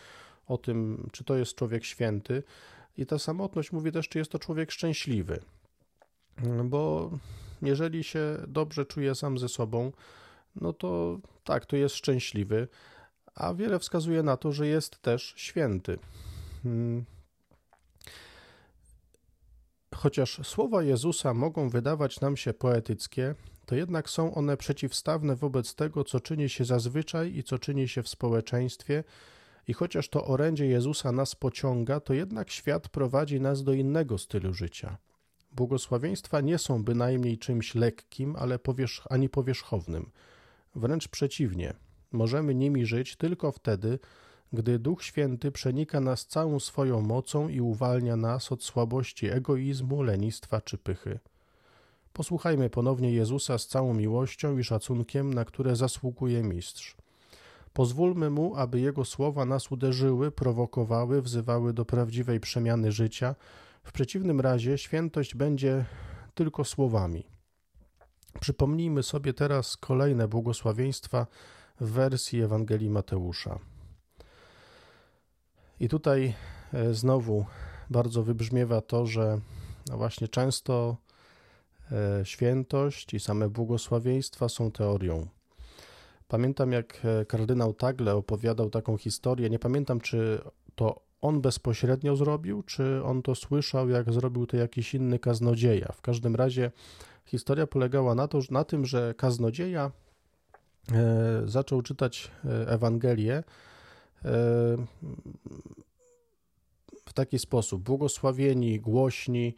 o 0.47 0.57
tym, 0.57 1.07
czy 1.11 1.23
to 1.23 1.35
jest 1.35 1.55
człowiek 1.55 1.85
święty, 1.85 2.43
i 2.97 3.05
ta 3.05 3.19
samotność 3.19 3.71
mówi 3.71 3.91
też, 3.91 4.09
czy 4.09 4.19
jest 4.19 4.31
to 4.31 4.39
człowiek 4.39 4.71
szczęśliwy. 4.71 5.39
Bo 6.63 7.11
jeżeli 7.61 8.03
się 8.03 8.37
dobrze 8.47 8.85
czuje 8.85 9.15
sam 9.15 9.37
ze 9.37 9.49
sobą, 9.49 9.91
no 10.55 10.73
to 10.73 11.19
tak, 11.43 11.65
to 11.65 11.75
jest 11.75 11.95
szczęśliwy, 11.95 12.67
a 13.35 13.53
wiele 13.53 13.79
wskazuje 13.79 14.23
na 14.23 14.37
to, 14.37 14.51
że 14.51 14.67
jest 14.67 15.01
też 15.01 15.33
święty. 15.37 15.97
Hmm. 16.63 17.05
Chociaż 19.95 20.39
słowa 20.43 20.83
Jezusa 20.83 21.33
mogą 21.33 21.69
wydawać 21.69 22.21
nam 22.21 22.37
się 22.37 22.53
poetyckie, 22.53 23.35
to 23.65 23.75
jednak 23.75 24.09
są 24.09 24.35
one 24.35 24.57
przeciwstawne 24.57 25.35
wobec 25.35 25.75
tego, 25.75 26.03
co 26.03 26.19
czyni 26.19 26.49
się 26.49 26.65
zazwyczaj 26.65 27.35
i 27.35 27.43
co 27.43 27.59
czyni 27.59 27.87
się 27.87 28.03
w 28.03 28.09
społeczeństwie. 28.09 29.03
I 29.67 29.73
chociaż 29.73 30.09
to 30.09 30.25
orędzie 30.25 30.65
Jezusa 30.65 31.11
nas 31.11 31.35
pociąga, 31.35 31.99
to 31.99 32.13
jednak 32.13 32.51
świat 32.51 32.89
prowadzi 32.89 33.41
nas 33.41 33.63
do 33.63 33.73
innego 33.73 34.17
stylu 34.17 34.53
życia. 34.53 34.97
Błogosławieństwa 35.51 36.41
nie 36.41 36.57
są 36.57 36.83
bynajmniej 36.83 37.37
czymś 37.37 37.75
lekkim, 37.75 38.35
ale 38.35 38.59
ani 39.09 39.29
powierzchownym. 39.29 40.11
Wręcz 40.75 41.07
przeciwnie, 41.07 41.73
możemy 42.11 42.55
nimi 42.55 42.85
żyć 42.85 43.15
tylko 43.15 43.51
wtedy, 43.51 43.99
gdy 44.53 44.79
Duch 44.79 45.03
Święty 45.03 45.51
przenika 45.51 45.99
nas 45.99 46.25
całą 46.25 46.59
swoją 46.59 47.01
mocą 47.01 47.49
i 47.49 47.61
uwalnia 47.61 48.15
nas 48.15 48.51
od 48.51 48.63
słabości 48.63 49.27
egoizmu, 49.27 50.03
lenistwa 50.03 50.61
czy 50.61 50.77
pychy. 50.77 51.19
Posłuchajmy 52.13 52.69
ponownie 52.69 53.11
Jezusa 53.11 53.57
z 53.57 53.67
całą 53.67 53.93
miłością 53.93 54.57
i 54.57 54.63
szacunkiem, 54.63 55.33
na 55.33 55.45
które 55.45 55.75
zasługuje 55.75 56.43
Mistrz. 56.43 56.95
Pozwólmy 57.73 58.29
Mu, 58.29 58.55
aby 58.55 58.79
Jego 58.79 59.05
słowa 59.05 59.45
nas 59.45 59.71
uderzyły, 59.71 60.31
prowokowały, 60.31 61.21
wzywały 61.21 61.73
do 61.73 61.85
prawdziwej 61.85 62.39
przemiany 62.39 62.91
życia, 62.91 63.35
w 63.83 63.91
przeciwnym 63.91 64.41
razie 64.41 64.77
świętość 64.77 65.35
będzie 65.35 65.85
tylko 66.33 66.65
słowami. 66.65 67.27
Przypomnijmy 68.39 69.03
sobie 69.03 69.33
teraz 69.33 69.77
kolejne 69.77 70.27
błogosławieństwa 70.27 71.27
w 71.81 71.89
wersji 71.89 72.41
Ewangelii 72.41 72.89
Mateusza. 72.89 73.59
I 75.79 75.89
tutaj 75.89 76.33
e, 76.73 76.93
znowu 76.93 77.45
bardzo 77.89 78.23
wybrzmiewa 78.23 78.81
to, 78.81 79.05
że 79.05 79.39
no 79.89 79.97
właśnie 79.97 80.27
często 80.27 80.97
e, 81.91 82.25
świętość 82.25 83.13
i 83.13 83.19
same 83.19 83.49
błogosławieństwa 83.49 84.49
są 84.49 84.71
teorią. 84.71 85.27
Pamiętam, 86.27 86.71
jak 86.71 87.01
e, 87.05 87.25
kardynał 87.25 87.73
Tagle 87.73 88.15
opowiadał 88.15 88.69
taką 88.69 88.97
historię. 88.97 89.49
Nie 89.49 89.59
pamiętam, 89.59 90.01
czy 90.01 90.41
to 90.75 91.01
on 91.21 91.41
bezpośrednio 91.41 92.15
zrobił, 92.15 92.63
czy 92.63 93.03
on 93.03 93.21
to 93.21 93.35
słyszał, 93.35 93.89
jak 93.89 94.13
zrobił 94.13 94.47
to 94.47 94.57
jakiś 94.57 94.93
inny 94.93 95.19
kaznodzieja. 95.19 95.91
W 95.93 96.01
każdym 96.01 96.35
razie 96.35 96.71
historia 97.25 97.67
polegała 97.67 98.15
na, 98.15 98.27
to, 98.27 98.39
na 98.51 98.63
tym, 98.63 98.85
że 98.85 99.13
kaznodzieja 99.17 99.91
e, 100.91 101.41
zaczął 101.45 101.81
czytać 101.81 102.31
e, 102.45 102.67
Ewangelię 102.69 103.33
e, 103.33 103.43
w 107.05 107.13
taki 107.13 107.39
sposób: 107.39 107.83
błogosławieni, 107.83 108.79
głośni, 108.79 109.55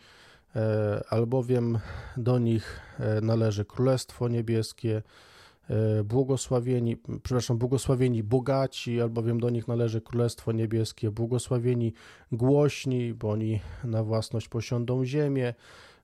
albowiem 1.10 1.80
do 2.18 2.40
nich 2.40 2.80
należy 3.22 3.66
Królestwo 3.66 4.28
Niebieskie 4.28 5.02
błogosławieni, 6.04 6.98
przepraszam, 7.24 7.58
błogosławieni 7.58 8.24
bogaci, 8.24 9.02
albowiem 9.02 9.40
do 9.40 9.50
nich 9.50 9.68
należy 9.68 10.02
Królestwo 10.02 10.52
Niebieskie, 10.52 11.12
błogosławieni 11.12 11.94
głośni, 12.32 13.14
bo 13.14 13.30
oni 13.30 13.60
na 13.84 14.04
własność 14.04 14.48
posiądą 14.48 15.06
ziemię, 15.06 15.54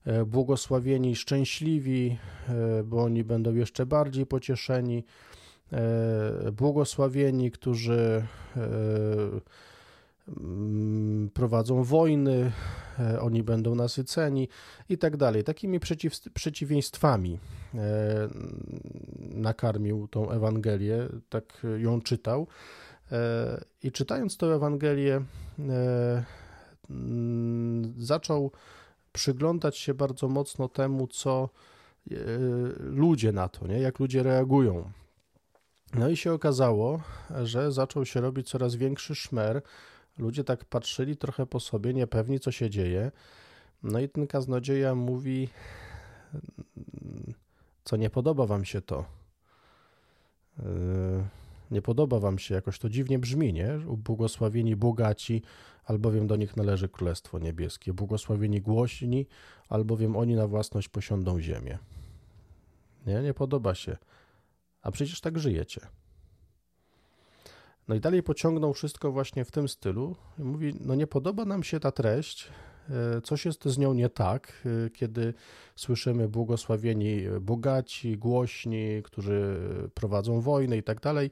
e, 0.04 0.24
błogosławieni 0.24 1.16
szczęśliwi, 1.16 2.18
e, 2.48 2.82
bo 2.84 3.02
oni 3.02 3.24
będą 3.24 3.54
jeszcze 3.54 3.86
bardziej 3.86 4.26
pocieszeni, 4.26 5.04
błogosławieni, 6.52 7.50
którzy 7.50 8.26
prowadzą 11.34 11.84
wojny, 11.84 12.52
e, 12.98 13.20
oni 13.20 13.42
będą 13.42 13.74
nasyceni 13.74 14.48
i 14.88 14.98
tak 14.98 15.16
dalej. 15.16 15.44
Takimi 15.44 15.80
przeciw, 15.80 16.20
przeciwieństwami 16.34 17.38
e, 17.74 17.78
nakarmił 19.18 20.08
tą 20.08 20.30
Ewangelię, 20.30 21.08
tak 21.28 21.62
ją 21.78 22.00
czytał. 22.00 22.46
I 23.82 23.92
czytając 23.92 24.36
tę 24.36 24.46
Ewangelię, 24.46 25.24
mm, 26.90 27.94
zaczął 27.98 28.50
przyglądać 29.12 29.78
się 29.78 29.94
bardzo 29.94 30.28
mocno 30.28 30.68
temu, 30.68 31.06
co 31.06 31.48
ludzie 32.78 33.32
na 33.32 33.48
to, 33.48 33.66
nie? 33.66 33.80
jak 33.80 33.98
ludzie 33.98 34.22
reagują 34.22 34.90
no 35.94 36.08
i 36.08 36.16
się 36.16 36.32
okazało, 36.32 37.00
że 37.44 37.72
zaczął 37.72 38.06
się 38.06 38.20
robić 38.20 38.48
coraz 38.48 38.74
większy 38.74 39.14
szmer. 39.14 39.62
Ludzie 40.20 40.44
tak 40.44 40.64
patrzyli 40.64 41.16
trochę 41.16 41.46
po 41.46 41.60
sobie, 41.60 41.94
niepewni 41.94 42.40
co 42.40 42.52
się 42.52 42.70
dzieje. 42.70 43.12
No 43.82 43.98
i 43.98 44.08
ten 44.08 44.26
kaznodzieja 44.26 44.94
mówi, 44.94 45.48
co 47.84 47.96
nie 47.96 48.10
podoba 48.10 48.46
wam 48.46 48.64
się 48.64 48.80
to. 48.80 49.04
Yy, 50.58 50.64
nie 51.70 51.82
podoba 51.82 52.18
wam 52.18 52.38
się, 52.38 52.54
jakoś 52.54 52.78
to 52.78 52.88
dziwnie 52.88 53.18
brzmi, 53.18 53.52
nie? 53.52 53.78
Błogosławieni 53.78 54.76
bogaci, 54.76 55.42
albowiem 55.84 56.26
do 56.26 56.36
nich 56.36 56.56
należy 56.56 56.88
Królestwo 56.88 57.38
Niebieskie. 57.38 57.92
Błogosławieni 57.92 58.60
głośni, 58.60 59.26
albowiem 59.68 60.16
oni 60.16 60.34
na 60.34 60.46
własność 60.46 60.88
posiądą 60.88 61.40
ziemię. 61.40 61.78
Nie, 63.06 63.22
nie 63.22 63.34
podoba 63.34 63.74
się. 63.74 63.96
A 64.82 64.90
przecież 64.90 65.20
tak 65.20 65.38
żyjecie. 65.38 65.80
No 67.90 67.96
i 67.96 68.00
dalej 68.00 68.22
pociągnął 68.22 68.72
wszystko 68.72 69.12
właśnie 69.12 69.44
w 69.44 69.50
tym 69.50 69.68
stylu. 69.68 70.16
Mówi, 70.38 70.74
no 70.80 70.94
nie 70.94 71.06
podoba 71.06 71.44
nam 71.44 71.62
się 71.62 71.80
ta 71.80 71.92
treść, 71.92 72.48
e, 72.90 73.20
coś 73.20 73.44
jest 73.44 73.64
z 73.64 73.78
nią 73.78 73.94
nie 73.94 74.08
tak, 74.08 74.66
e, 74.86 74.90
kiedy 74.90 75.34
słyszymy 75.76 76.28
błogosławieni 76.28 77.22
bogaci, 77.40 78.18
głośni, 78.18 79.02
którzy 79.04 79.58
prowadzą 79.94 80.40
wojnę 80.40 80.76
i 80.76 80.82
tak 80.82 81.00
dalej. 81.00 81.30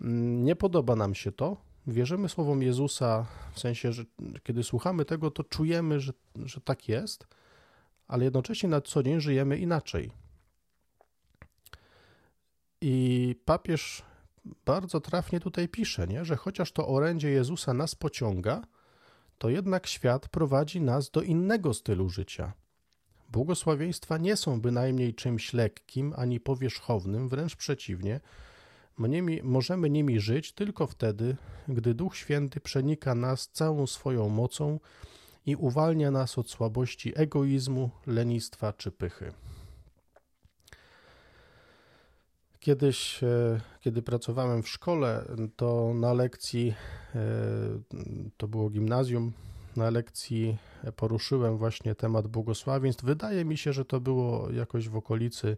Mm, 0.00 0.44
nie 0.44 0.56
podoba 0.56 0.96
nam 0.96 1.14
się 1.14 1.32
to. 1.32 1.56
Wierzymy 1.86 2.28
słowom 2.28 2.62
Jezusa, 2.62 3.26
w 3.52 3.60
sensie, 3.60 3.92
że 3.92 4.04
kiedy 4.42 4.62
słuchamy 4.62 5.04
tego, 5.04 5.30
to 5.30 5.44
czujemy, 5.44 6.00
że, 6.00 6.12
że 6.44 6.60
tak 6.60 6.88
jest, 6.88 7.26
ale 8.08 8.24
jednocześnie 8.24 8.68
na 8.68 8.80
co 8.80 9.02
dzień 9.02 9.20
żyjemy 9.20 9.58
inaczej. 9.58 10.10
I 12.80 13.36
papież 13.44 14.07
bardzo 14.66 15.00
trafnie 15.00 15.40
tutaj 15.40 15.68
pisze, 15.68 16.06
nie? 16.06 16.24
że 16.24 16.36
chociaż 16.36 16.72
to 16.72 16.88
orędzie 16.88 17.30
Jezusa 17.30 17.74
nas 17.74 17.94
pociąga, 17.94 18.62
to 19.38 19.50
jednak 19.50 19.86
świat 19.86 20.28
prowadzi 20.28 20.80
nas 20.80 21.10
do 21.10 21.22
innego 21.22 21.74
stylu 21.74 22.08
życia. 22.08 22.52
Błogosławieństwa 23.32 24.18
nie 24.18 24.36
są 24.36 24.60
bynajmniej 24.60 25.14
czymś 25.14 25.52
lekkim 25.52 26.14
ani 26.16 26.40
powierzchownym, 26.40 27.28
wręcz 27.28 27.56
przeciwnie. 27.56 28.20
Możemy 29.42 29.90
nimi 29.90 30.20
żyć 30.20 30.52
tylko 30.52 30.86
wtedy, 30.86 31.36
gdy 31.68 31.94
Duch 31.94 32.16
Święty 32.16 32.60
przenika 32.60 33.14
nas 33.14 33.48
całą 33.48 33.86
swoją 33.86 34.28
mocą 34.28 34.80
i 35.46 35.56
uwalnia 35.56 36.10
nas 36.10 36.38
od 36.38 36.50
słabości 36.50 37.12
egoizmu, 37.16 37.90
lenistwa 38.06 38.72
czy 38.72 38.90
pychy. 38.90 39.32
Kiedyś, 42.68 43.22
e, 43.22 43.60
kiedy 43.80 44.02
pracowałem 44.02 44.62
w 44.62 44.68
szkole, 44.68 45.24
to 45.56 45.92
na 45.94 46.12
lekcji, 46.12 46.74
e, 47.14 47.20
to 48.36 48.48
było 48.48 48.70
gimnazjum, 48.70 49.32
na 49.76 49.90
lekcji 49.90 50.56
poruszyłem 50.96 51.58
właśnie 51.58 51.94
temat 51.94 52.26
błogosławieństw. 52.26 53.04
Wydaje 53.04 53.44
mi 53.44 53.56
się, 53.56 53.72
że 53.72 53.84
to 53.84 54.00
było 54.00 54.50
jakoś 54.50 54.88
w 54.88 54.96
okolicy 54.96 55.56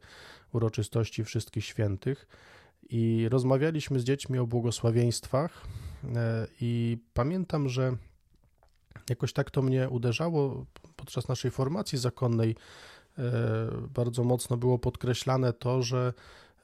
uroczystości 0.52 1.24
Wszystkich 1.24 1.64
Świętych 1.64 2.26
i 2.90 3.28
rozmawialiśmy 3.30 4.00
z 4.00 4.04
dziećmi 4.04 4.38
o 4.38 4.46
błogosławieństwach 4.46 5.66
e, 6.16 6.46
i 6.60 6.98
pamiętam, 7.14 7.68
że 7.68 7.96
jakoś 9.08 9.32
tak 9.32 9.50
to 9.50 9.62
mnie 9.62 9.88
uderzało 9.88 10.66
podczas 10.96 11.28
naszej 11.28 11.50
formacji 11.50 11.98
zakonnej. 11.98 12.56
Bardzo 13.94 14.24
mocno 14.24 14.56
było 14.56 14.78
podkreślane 14.78 15.52
to, 15.52 15.82
że 15.82 16.12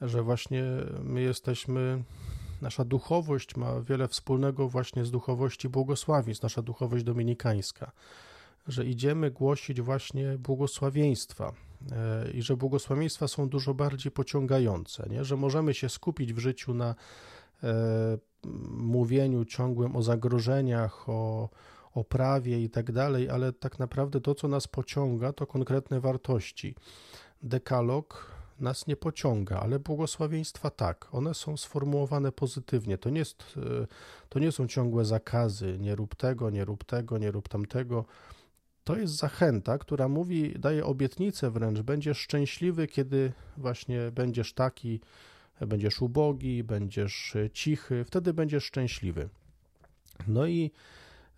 że 0.01 0.23
właśnie 0.23 0.65
my 1.03 1.21
jesteśmy, 1.21 2.03
nasza 2.63 2.85
duchowość 2.85 3.57
ma 3.57 3.81
wiele 3.81 4.09
wspólnego 4.09 4.69
właśnie 4.69 5.05
z 5.05 5.11
duchowości 5.11 5.69
błogosławieństw, 5.69 6.43
nasza 6.43 6.63
duchowość 6.63 7.05
dominikańska, 7.05 7.93
że 8.67 8.85
idziemy 8.85 9.31
głosić 9.31 9.81
właśnie 9.81 10.39
błogosławieństwa 10.39 11.53
e, 11.93 12.31
i 12.31 12.43
że 12.43 12.57
błogosławieństwa 12.57 13.29
są 13.29 13.49
dużo 13.49 13.75
bardziej 13.75 14.13
pociągające, 14.13 15.09
nie? 15.11 15.25
że 15.25 15.37
możemy 15.37 15.75
się 15.75 15.89
skupić 15.89 16.33
w 16.33 16.39
życiu 16.39 16.75
na 16.75 16.95
e, 17.63 18.19
mówieniu 18.71 19.45
ciągłym 19.45 19.97
o 19.97 20.03
zagrożeniach, 20.03 21.09
o, 21.09 21.49
o 21.95 22.05
prawie 22.05 22.63
i 22.63 22.71
tak 22.71 22.93
dalej, 22.93 23.29
ale 23.31 23.53
tak 23.53 23.79
naprawdę 23.79 24.21
to, 24.21 24.35
co 24.35 24.49
nas 24.49 24.69
pociąga, 24.69 25.33
to 25.33 25.47
konkretne 25.47 26.01
wartości. 26.01 26.75
Dekalog 27.43 28.36
nas 28.61 28.87
nie 28.87 28.97
pociąga, 28.97 29.61
ale 29.61 29.79
błogosławieństwa 29.79 30.71
tak. 30.71 31.09
One 31.13 31.35
są 31.35 31.57
sformułowane 31.57 32.33
pozytywnie. 32.33 32.99
To 32.99 33.11
nie, 33.11 33.19
jest, 33.19 33.45
e, 33.57 33.87
to 34.29 34.39
nie 34.39 34.53
są 34.53 34.67
ciągłe 34.67 35.05
zakazy, 35.05 35.79
nie 35.79 35.95
rób 35.95 36.15
tego, 36.15 36.51
nie 36.51 36.65
rób 36.65 36.85
tego, 36.85 37.19
nie 37.19 37.31
rób 37.31 37.49
tamtego. 37.49 38.05
To 38.85 38.97
jest 38.97 39.17
zachęta, 39.17 39.79
która 39.79 40.09
mówi, 40.09 40.55
daje 40.59 40.85
obietnicę 40.85 41.51
wręcz, 41.51 41.81
będziesz 41.81 42.19
szczęśliwy, 42.19 42.87
kiedy 42.87 43.33
właśnie 43.57 44.11
będziesz 44.13 44.53
taki, 44.53 45.01
będziesz 45.61 46.03
ubogi, 46.03 46.65
będziesz 46.65 47.35
cichy, 47.53 48.05
wtedy 48.05 48.35
będziesz 48.35 48.65
szczęśliwy. 48.65 49.29
No 50.29 50.47
i 50.47 50.71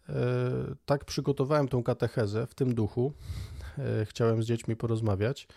e, 0.09 0.14
tak 0.87 1.04
przygotowałem 1.04 1.68
tą 1.68 1.83
katechezę 1.83 2.46
w 2.46 2.54
tym 2.54 2.74
duchu. 2.74 3.12
E, 3.78 4.04
chciałem 4.04 4.42
z 4.42 4.46
dziećmi 4.46 4.76
porozmawiać. 4.76 5.48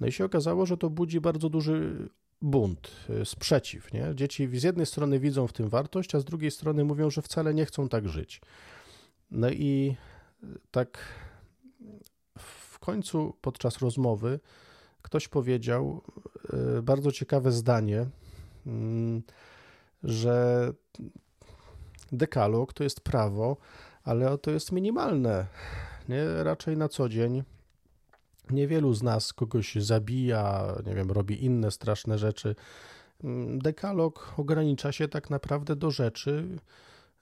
No 0.00 0.06
i 0.06 0.12
się 0.12 0.24
okazało, 0.24 0.66
że 0.66 0.76
to 0.76 0.90
budzi 0.90 1.20
bardzo 1.20 1.48
duży 1.48 2.08
bunt, 2.42 2.90
y, 3.10 3.24
sprzeciw. 3.24 3.92
Nie? 3.92 4.14
Dzieci 4.14 4.58
z 4.58 4.62
jednej 4.62 4.86
strony 4.86 5.20
widzą 5.20 5.46
w 5.46 5.52
tym 5.52 5.68
wartość, 5.68 6.14
a 6.14 6.20
z 6.20 6.24
drugiej 6.24 6.50
strony 6.50 6.84
mówią, 6.84 7.10
że 7.10 7.22
wcale 7.22 7.54
nie 7.54 7.66
chcą 7.66 7.88
tak 7.88 8.08
żyć. 8.08 8.40
No 9.30 9.50
i 9.50 9.96
y, 10.44 10.46
tak 10.70 10.98
w 12.38 12.78
końcu 12.78 13.36
podczas 13.40 13.78
rozmowy 13.78 14.40
ktoś 15.02 15.28
powiedział 15.28 16.02
y, 16.78 16.82
bardzo 16.82 17.12
ciekawe 17.12 17.52
zdanie, 17.52 18.06
mm, 18.66 19.22
że 20.02 20.72
dekalog 22.12 22.72
to 22.72 22.84
jest 22.84 23.00
prawo, 23.00 23.56
ale 24.04 24.38
to 24.38 24.50
jest 24.50 24.72
minimalne. 24.72 25.46
Nie? 26.08 26.44
Raczej 26.44 26.76
na 26.76 26.88
co 26.88 27.08
dzień 27.08 27.42
Niewielu 28.50 28.94
z 28.94 29.02
nas 29.02 29.32
kogoś 29.32 29.74
zabija, 29.74 30.74
nie 30.86 30.94
wiem, 30.94 31.10
robi 31.10 31.44
inne 31.44 31.70
straszne 31.70 32.18
rzeczy. 32.18 32.54
Mm, 33.24 33.58
dekalog 33.58 34.34
ogranicza 34.36 34.92
się 34.92 35.08
tak 35.08 35.30
naprawdę 35.30 35.76
do 35.76 35.90
rzeczy, 35.90 36.58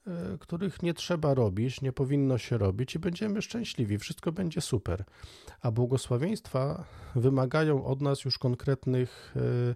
e, 0.07 0.39
których 0.39 0.83
nie 0.83 0.95
trzeba 0.95 1.35
robić, 1.35 1.81
nie 1.81 1.93
powinno 1.93 2.39
się 2.39 2.59
robić 2.59 2.95
i 2.95 2.99
będziemy 2.99 3.43
szczęśliwi, 3.43 3.99
wszystko 3.99 4.33
będzie 4.33 4.61
super. 4.61 5.05
A 5.61 5.71
błogosławieństwa 5.71 6.85
wymagają 7.15 7.85
od 7.85 8.01
nas 8.03 8.25
już 8.25 8.39
konkretnych 8.39 9.35
e, 9.37 9.75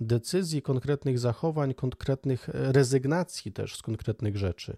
decyzji, 0.00 0.62
konkretnych 0.62 1.18
zachowań, 1.18 1.74
konkretnych 1.74 2.48
rezygnacji 2.52 3.52
też 3.52 3.76
z 3.76 3.82
konkretnych 3.82 4.36
rzeczy. 4.36 4.76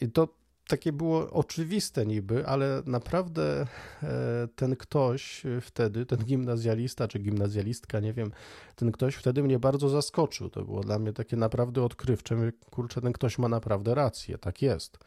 I 0.00 0.08
to 0.08 0.37
takie 0.68 0.92
było 0.92 1.30
oczywiste 1.30 2.06
niby, 2.06 2.46
ale 2.46 2.82
naprawdę 2.86 3.66
e, 4.02 4.48
ten 4.56 4.76
ktoś 4.76 5.42
wtedy, 5.60 6.06
ten 6.06 6.18
gimnazjalista 6.18 7.08
czy 7.08 7.18
gimnazjalistka, 7.18 8.00
nie 8.00 8.12
wiem, 8.12 8.32
ten 8.76 8.92
ktoś 8.92 9.14
wtedy 9.14 9.42
mnie 9.42 9.58
bardzo 9.58 9.88
zaskoczył. 9.88 10.50
To 10.50 10.64
było 10.64 10.80
dla 10.80 10.98
mnie 10.98 11.12
takie 11.12 11.36
naprawdę 11.36 11.82
odkrywcze. 11.82 12.52
Kurczę, 12.70 13.00
ten 13.00 13.12
ktoś 13.12 13.38
ma 13.38 13.48
naprawdę 13.48 13.94
rację, 13.94 14.38
tak 14.38 14.62
jest. 14.62 14.98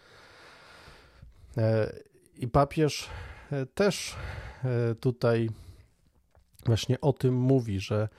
E, 1.58 1.94
I 2.36 2.48
papież 2.48 3.10
e, 3.52 3.66
też 3.66 4.16
tutaj 5.00 5.50
właśnie 6.66 7.02
o 7.02 7.14
tym 7.14 7.36
mówi, 7.36 7.80
że 7.80 8.10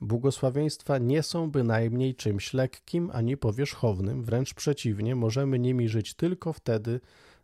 Błogosławieństwa 0.00 0.98
nie 0.98 1.22
są 1.22 1.50
bynajmniej 1.50 2.14
czymś 2.14 2.54
lekkim 2.54 3.10
ani 3.12 3.36
powierzchownym, 3.36 4.22
wręcz 4.22 4.54
przeciwnie, 4.54 5.14
możemy 5.16 5.58
nimi 5.58 5.88
żyć 5.88 6.14
tylko 6.14 6.52
wtedy, 6.52 7.00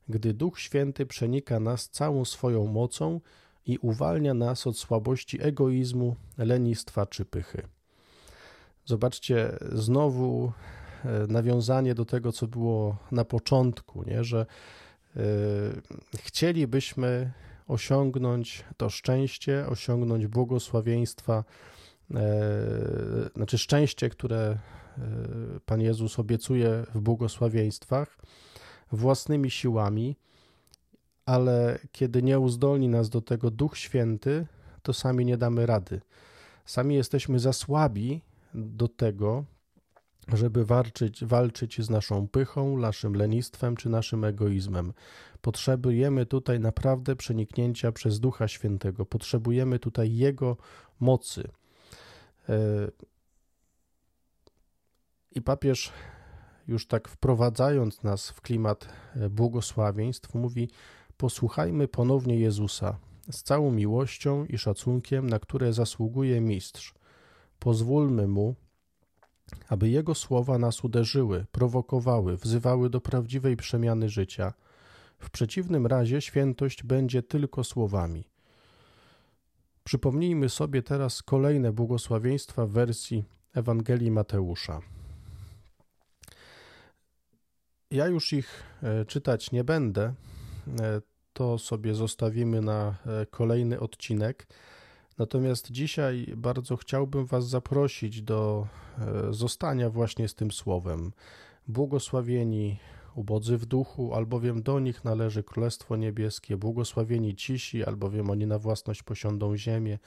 gdy 0.08 0.34
Duch 0.34 0.60
Święty 0.60 1.06
przenika 1.06 1.60
nas 1.60 1.88
całą 1.88 2.24
swoją 2.24 2.66
mocą 2.66 3.20
i 3.66 3.78
uwalnia 3.78 4.34
nas 4.34 4.66
od 4.66 4.78
słabości 4.78 5.42
egoizmu, 5.42 6.16
lenistwa 6.38 7.06
czy 7.06 7.24
pychy. 7.24 7.62
Zobaczcie, 8.84 9.58
znowu 9.72 10.52
nawiązanie 11.28 11.94
do 11.94 12.04
tego, 12.04 12.32
co 12.32 12.46
było 12.46 12.96
na 13.12 13.24
początku, 13.24 14.02
nie? 14.02 14.24
że 14.24 14.46
chcielibyśmy 16.18 17.32
osiągnąć 17.68 18.64
to 18.76 18.90
szczęście, 18.90 19.66
osiągnąć 19.68 20.26
błogosławieństwa, 20.26 21.44
znaczy 23.36 23.58
szczęście, 23.58 24.10
które 24.10 24.58
Pan 25.66 25.80
Jezus 25.80 26.18
obiecuje 26.18 26.84
w 26.94 27.00
błogosławieństwach 27.00 28.18
własnymi 28.92 29.50
siłami, 29.50 30.16
ale 31.26 31.78
kiedy 31.92 32.22
nie 32.22 32.40
uzdolni 32.40 32.88
nas 32.88 33.08
do 33.08 33.20
tego 33.20 33.50
Duch 33.50 33.78
Święty, 33.78 34.46
to 34.82 34.92
sami 34.92 35.24
nie 35.24 35.36
damy 35.36 35.66
rady. 35.66 36.00
Sami 36.64 36.94
jesteśmy 36.94 37.38
za 37.38 37.52
słabi 37.52 38.22
do 38.54 38.88
tego, 38.88 39.44
żeby 40.32 40.64
walczyć, 40.64 41.24
walczyć 41.24 41.82
z 41.82 41.90
naszą 41.90 42.28
pychą, 42.28 42.78
naszym 42.78 43.14
lenistwem 43.14 43.76
czy 43.76 43.88
naszym 43.88 44.24
egoizmem. 44.24 44.92
Potrzebujemy 45.40 46.26
tutaj 46.26 46.60
naprawdę 46.60 47.16
przeniknięcia 47.16 47.92
przez 47.92 48.20
Ducha 48.20 48.48
Świętego. 48.48 49.06
Potrzebujemy 49.06 49.78
tutaj 49.78 50.16
Jego 50.16 50.56
mocy. 51.00 51.48
I 55.30 55.42
papież, 55.42 55.92
już 56.68 56.86
tak 56.86 57.08
wprowadzając 57.08 58.02
nas 58.02 58.30
w 58.30 58.40
klimat 58.40 58.88
e, 59.16 59.30
błogosławieństw, 59.30 60.34
mówi: 60.34 60.70
Posłuchajmy 61.16 61.88
ponownie 61.88 62.38
Jezusa 62.38 62.98
z 63.30 63.42
całą 63.42 63.70
miłością 63.70 64.44
i 64.44 64.58
szacunkiem, 64.58 65.30
na 65.30 65.38
które 65.38 65.72
zasługuje 65.72 66.40
Mistrz. 66.40 66.94
Pozwólmy 67.58 68.28
mu, 68.28 68.54
aby 69.68 69.88
Jego 69.88 70.14
słowa 70.14 70.58
nas 70.58 70.84
uderzyły, 70.84 71.46
prowokowały, 71.52 72.36
wzywały 72.36 72.90
do 72.90 73.00
prawdziwej 73.00 73.56
przemiany 73.56 74.08
życia. 74.08 74.52
W 75.18 75.30
przeciwnym 75.30 75.86
razie 75.86 76.20
świętość 76.20 76.82
będzie 76.82 77.22
tylko 77.22 77.64
słowami. 77.64 78.28
Przypomnijmy 79.86 80.48
sobie 80.48 80.82
teraz 80.82 81.22
kolejne 81.22 81.72
błogosławieństwa 81.72 82.66
w 82.66 82.70
wersji 82.70 83.24
Ewangelii 83.54 84.10
Mateusza. 84.10 84.80
Ja 87.90 88.06
już 88.06 88.32
ich 88.32 88.62
e, 88.82 89.04
czytać 89.04 89.52
nie 89.52 89.64
będę, 89.64 90.02
e, 90.02 90.14
to 91.32 91.58
sobie 91.58 91.94
zostawimy 91.94 92.62
na 92.62 92.94
e, 93.06 93.26
kolejny 93.26 93.80
odcinek. 93.80 94.46
Natomiast 95.18 95.70
dzisiaj 95.70 96.34
bardzo 96.36 96.76
chciałbym 96.76 97.26
Was 97.26 97.48
zaprosić 97.48 98.22
do 98.22 98.66
zostania 99.30 99.90
właśnie 99.90 100.28
z 100.28 100.34
tym 100.34 100.50
słowem. 100.50 101.12
Błogosławieni 101.68 102.78
ubodzy 103.16 103.56
w 103.58 103.66
duchu, 103.66 104.14
albowiem 104.14 104.62
do 104.62 104.80
nich 104.80 105.04
należy 105.04 105.42
Królestwo 105.42 105.96
Niebieskie, 105.96 106.56
błogosławieni 106.56 107.34
cisi, 107.34 107.84
albowiem 107.84 108.30
oni 108.30 108.46
na 108.46 108.58
własność 108.58 109.02
posiądą 109.02 109.56
ziemię 109.56 109.98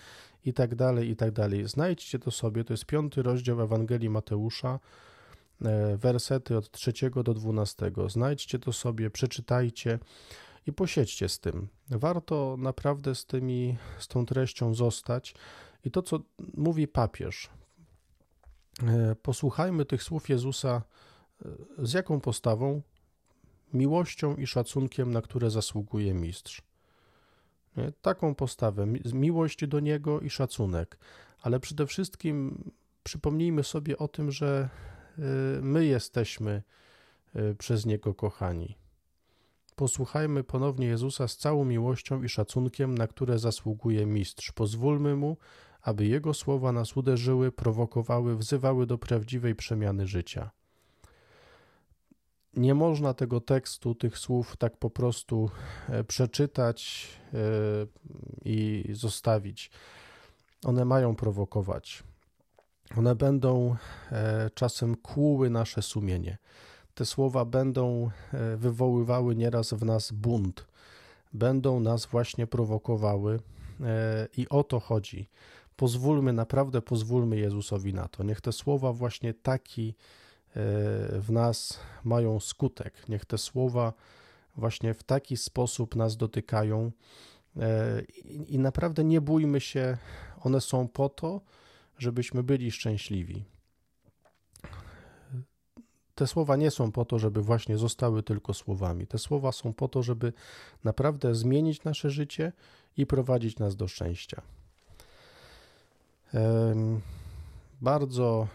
i 0.46 0.54
tak 0.54 0.76
dalej, 0.76 1.10
i 1.10 1.16
tak 1.16 1.32
dalej. 1.32 1.68
Znajdźcie 1.68 2.20
to 2.20 2.32
sobie, 2.32 2.64
to 2.64 2.74
jest 2.74 2.86
piąty 2.86 3.22
rozdział 3.22 3.62
Ewangelii 3.62 4.10
Mateusza, 4.10 4.80
E, 5.66 5.98
wersety 5.98 6.58
od 6.58 6.72
3 6.72 6.94
do 7.24 7.34
12. 7.34 7.92
Znajdźcie 8.08 8.60
to 8.60 8.74
sobie, 8.74 9.10
przeczytajcie 9.10 10.00
i 10.66 10.74
posiedźcie 10.74 11.30
z 11.30 11.40
tym. 11.40 11.68
Warto 11.90 12.56
naprawdę 12.60 13.16
z 13.16 13.26
tymi, 13.26 13.78
z 14.00 14.08
tą 14.08 14.26
treścią 14.26 14.74
zostać. 14.74 15.36
I 15.86 15.92
to, 15.92 16.02
co 16.02 16.20
mówi 16.54 16.88
papież, 16.88 17.50
e, 18.84 19.16
posłuchajmy 19.16 19.86
tych 19.86 20.04
słów 20.04 20.30
Jezusa 20.30 20.82
e, 21.46 21.50
z 21.78 21.94
jaką 21.94 22.22
postawą? 22.22 22.82
Miłością 23.74 24.36
i 24.36 24.48
szacunkiem, 24.48 25.12
na 25.12 25.22
które 25.22 25.50
zasługuje 25.50 26.14
mistrz. 26.14 26.62
Taką 28.02 28.36
postawę, 28.36 28.88
miłość 29.14 29.68
do 29.68 29.80
Niego 29.80 30.20
i 30.20 30.30
szacunek. 30.30 30.98
Ale 31.42 31.60
przede 31.60 31.88
wszystkim 31.88 32.64
przypomnijmy 33.04 33.64
sobie 33.64 33.98
o 33.98 34.08
tym, 34.08 34.32
że 34.32 34.70
Y, 35.20 35.62
my 35.62 35.86
jesteśmy 35.86 36.64
y, 37.36 37.56
przez 37.56 37.86
Niego 37.86 38.14
kochani. 38.14 38.78
Posłuchajmy 39.76 40.44
ponownie 40.44 40.88
Jezusa 40.88 41.28
z 41.28 41.38
całą 41.38 41.66
miłością 41.66 42.24
i 42.24 42.30
szacunkiem, 42.30 42.98
na 42.98 43.08
które 43.08 43.40
zasługuje 43.40 44.06
Mistrz. 44.06 44.52
Pozwólmy 44.52 45.16
Mu, 45.16 45.38
aby 45.82 46.06
Jego 46.06 46.34
słowa 46.34 46.72
nas 46.72 46.98
uderzyły, 46.98 47.52
prowokowały, 47.52 48.38
wzywały 48.38 48.86
do 48.86 48.98
prawdziwej 48.98 49.56
przemiany 49.56 50.08
życia. 50.08 50.52
Nie 52.54 52.74
można 52.74 53.14
tego 53.14 53.42
tekstu, 53.42 53.96
tych 53.96 54.18
słów 54.18 54.58
tak 54.58 54.78
po 54.78 54.90
prostu 54.90 55.50
e, 55.90 56.04
przeczytać 56.04 57.08
e, 57.34 57.38
i 58.46 58.86
zostawić. 58.94 59.72
One 60.66 60.86
mają 60.86 61.16
prowokować. 61.16 62.04
One 62.98 63.16
będą 63.16 63.76
e, 64.12 64.50
czasem 64.54 64.96
kłuły 64.96 65.50
nasze 65.50 65.82
sumienie. 65.82 66.38
Te 66.94 67.06
słowa 67.06 67.46
będą 67.46 68.10
wywoływały 68.58 69.36
nieraz 69.36 69.74
w 69.74 69.86
nas 69.86 70.12
bunt, 70.12 70.68
będą 71.34 71.80
nas 71.80 72.06
właśnie 72.06 72.48
prowokowały 72.48 73.40
i 74.38 74.50
o 74.50 74.64
to 74.64 74.80
chodzi. 74.80 75.30
Pozwólmy, 75.76 76.34
naprawdę 76.34 76.82
pozwólmy 76.82 77.38
Jezusowi 77.38 77.94
na 77.94 78.08
to. 78.08 78.24
Niech 78.24 78.42
te 78.42 78.52
słowa 78.52 78.94
właśnie 78.94 79.34
taki 79.34 79.96
w 81.20 81.28
nas 81.30 81.80
mają 82.04 82.40
skutek. 82.40 83.10
Niech 83.10 83.26
te 83.26 83.38
słowa 83.38 83.94
właśnie 84.56 84.94
w 84.94 85.04
taki 85.04 85.38
sposób 85.38 85.96
nas 85.96 86.18
dotykają 86.18 86.92
i 88.48 88.60
naprawdę 88.60 89.04
nie 89.04 89.22
bójmy 89.22 89.62
się, 89.62 89.98
one 90.42 90.62
są 90.62 90.88
po 90.88 91.10
to, 91.10 91.42
żebyśmy 91.98 92.44
byli 92.44 92.72
szczęśliwi. 92.72 93.46
Te 96.16 96.28
słowa 96.28 96.56
nie 96.56 96.72
są 96.72 96.92
po 96.92 97.06
to, 97.06 97.20
żeby 97.20 97.42
właśnie 97.42 97.78
zostały 97.78 98.24
tylko 98.24 98.54
słowami. 98.54 99.08
Te 99.08 99.18
słowa 99.18 99.52
są 99.52 99.74
po 99.74 99.88
to, 99.88 100.04
żeby 100.04 100.34
naprawdę 100.84 101.36
zmienić 101.36 101.84
nasze 101.84 102.10
życie 102.10 102.52
i 102.98 103.06
prowadzić 103.06 103.60
nas 103.60 103.76
do 103.76 103.88
szczęścia. 103.88 104.42
Bardzo 107.82 108.48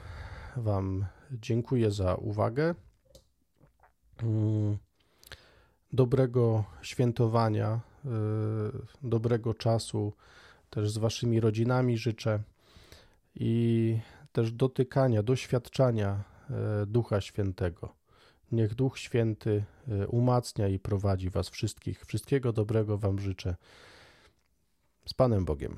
Wam 0.57 1.07
dziękuję 1.40 1.90
za 1.90 2.14
uwagę. 2.14 2.75
Mm, 4.23 4.79
dobrego 5.92 6.64
świętowania, 6.83 7.81
y, 8.05 8.09
dobrego 9.03 9.55
czasu 9.55 10.12
też 10.70 10.90
z 10.90 10.99
Waszymi 10.99 11.40
rodzinami 11.40 11.99
życzę 11.99 12.42
i 13.35 13.99
też 14.33 14.53
dotykania, 14.53 15.23
doświadczania 15.23 16.25
e, 16.51 16.87
Ducha 16.87 17.20
Świętego. 17.20 17.94
Niech 18.53 18.75
Duch 18.75 18.99
Święty 18.99 19.64
e, 19.88 20.07
umacnia 20.07 20.68
i 20.68 20.79
prowadzi 20.79 21.31
Was 21.31 21.49
wszystkich. 21.49 22.07
Wszystkiego 22.07 22.53
dobrego 22.53 22.99
Wam 22.99 23.18
życzę. 23.18 23.57
Z 25.07 25.14
Panem 25.14 25.44
Bogiem. 25.44 25.77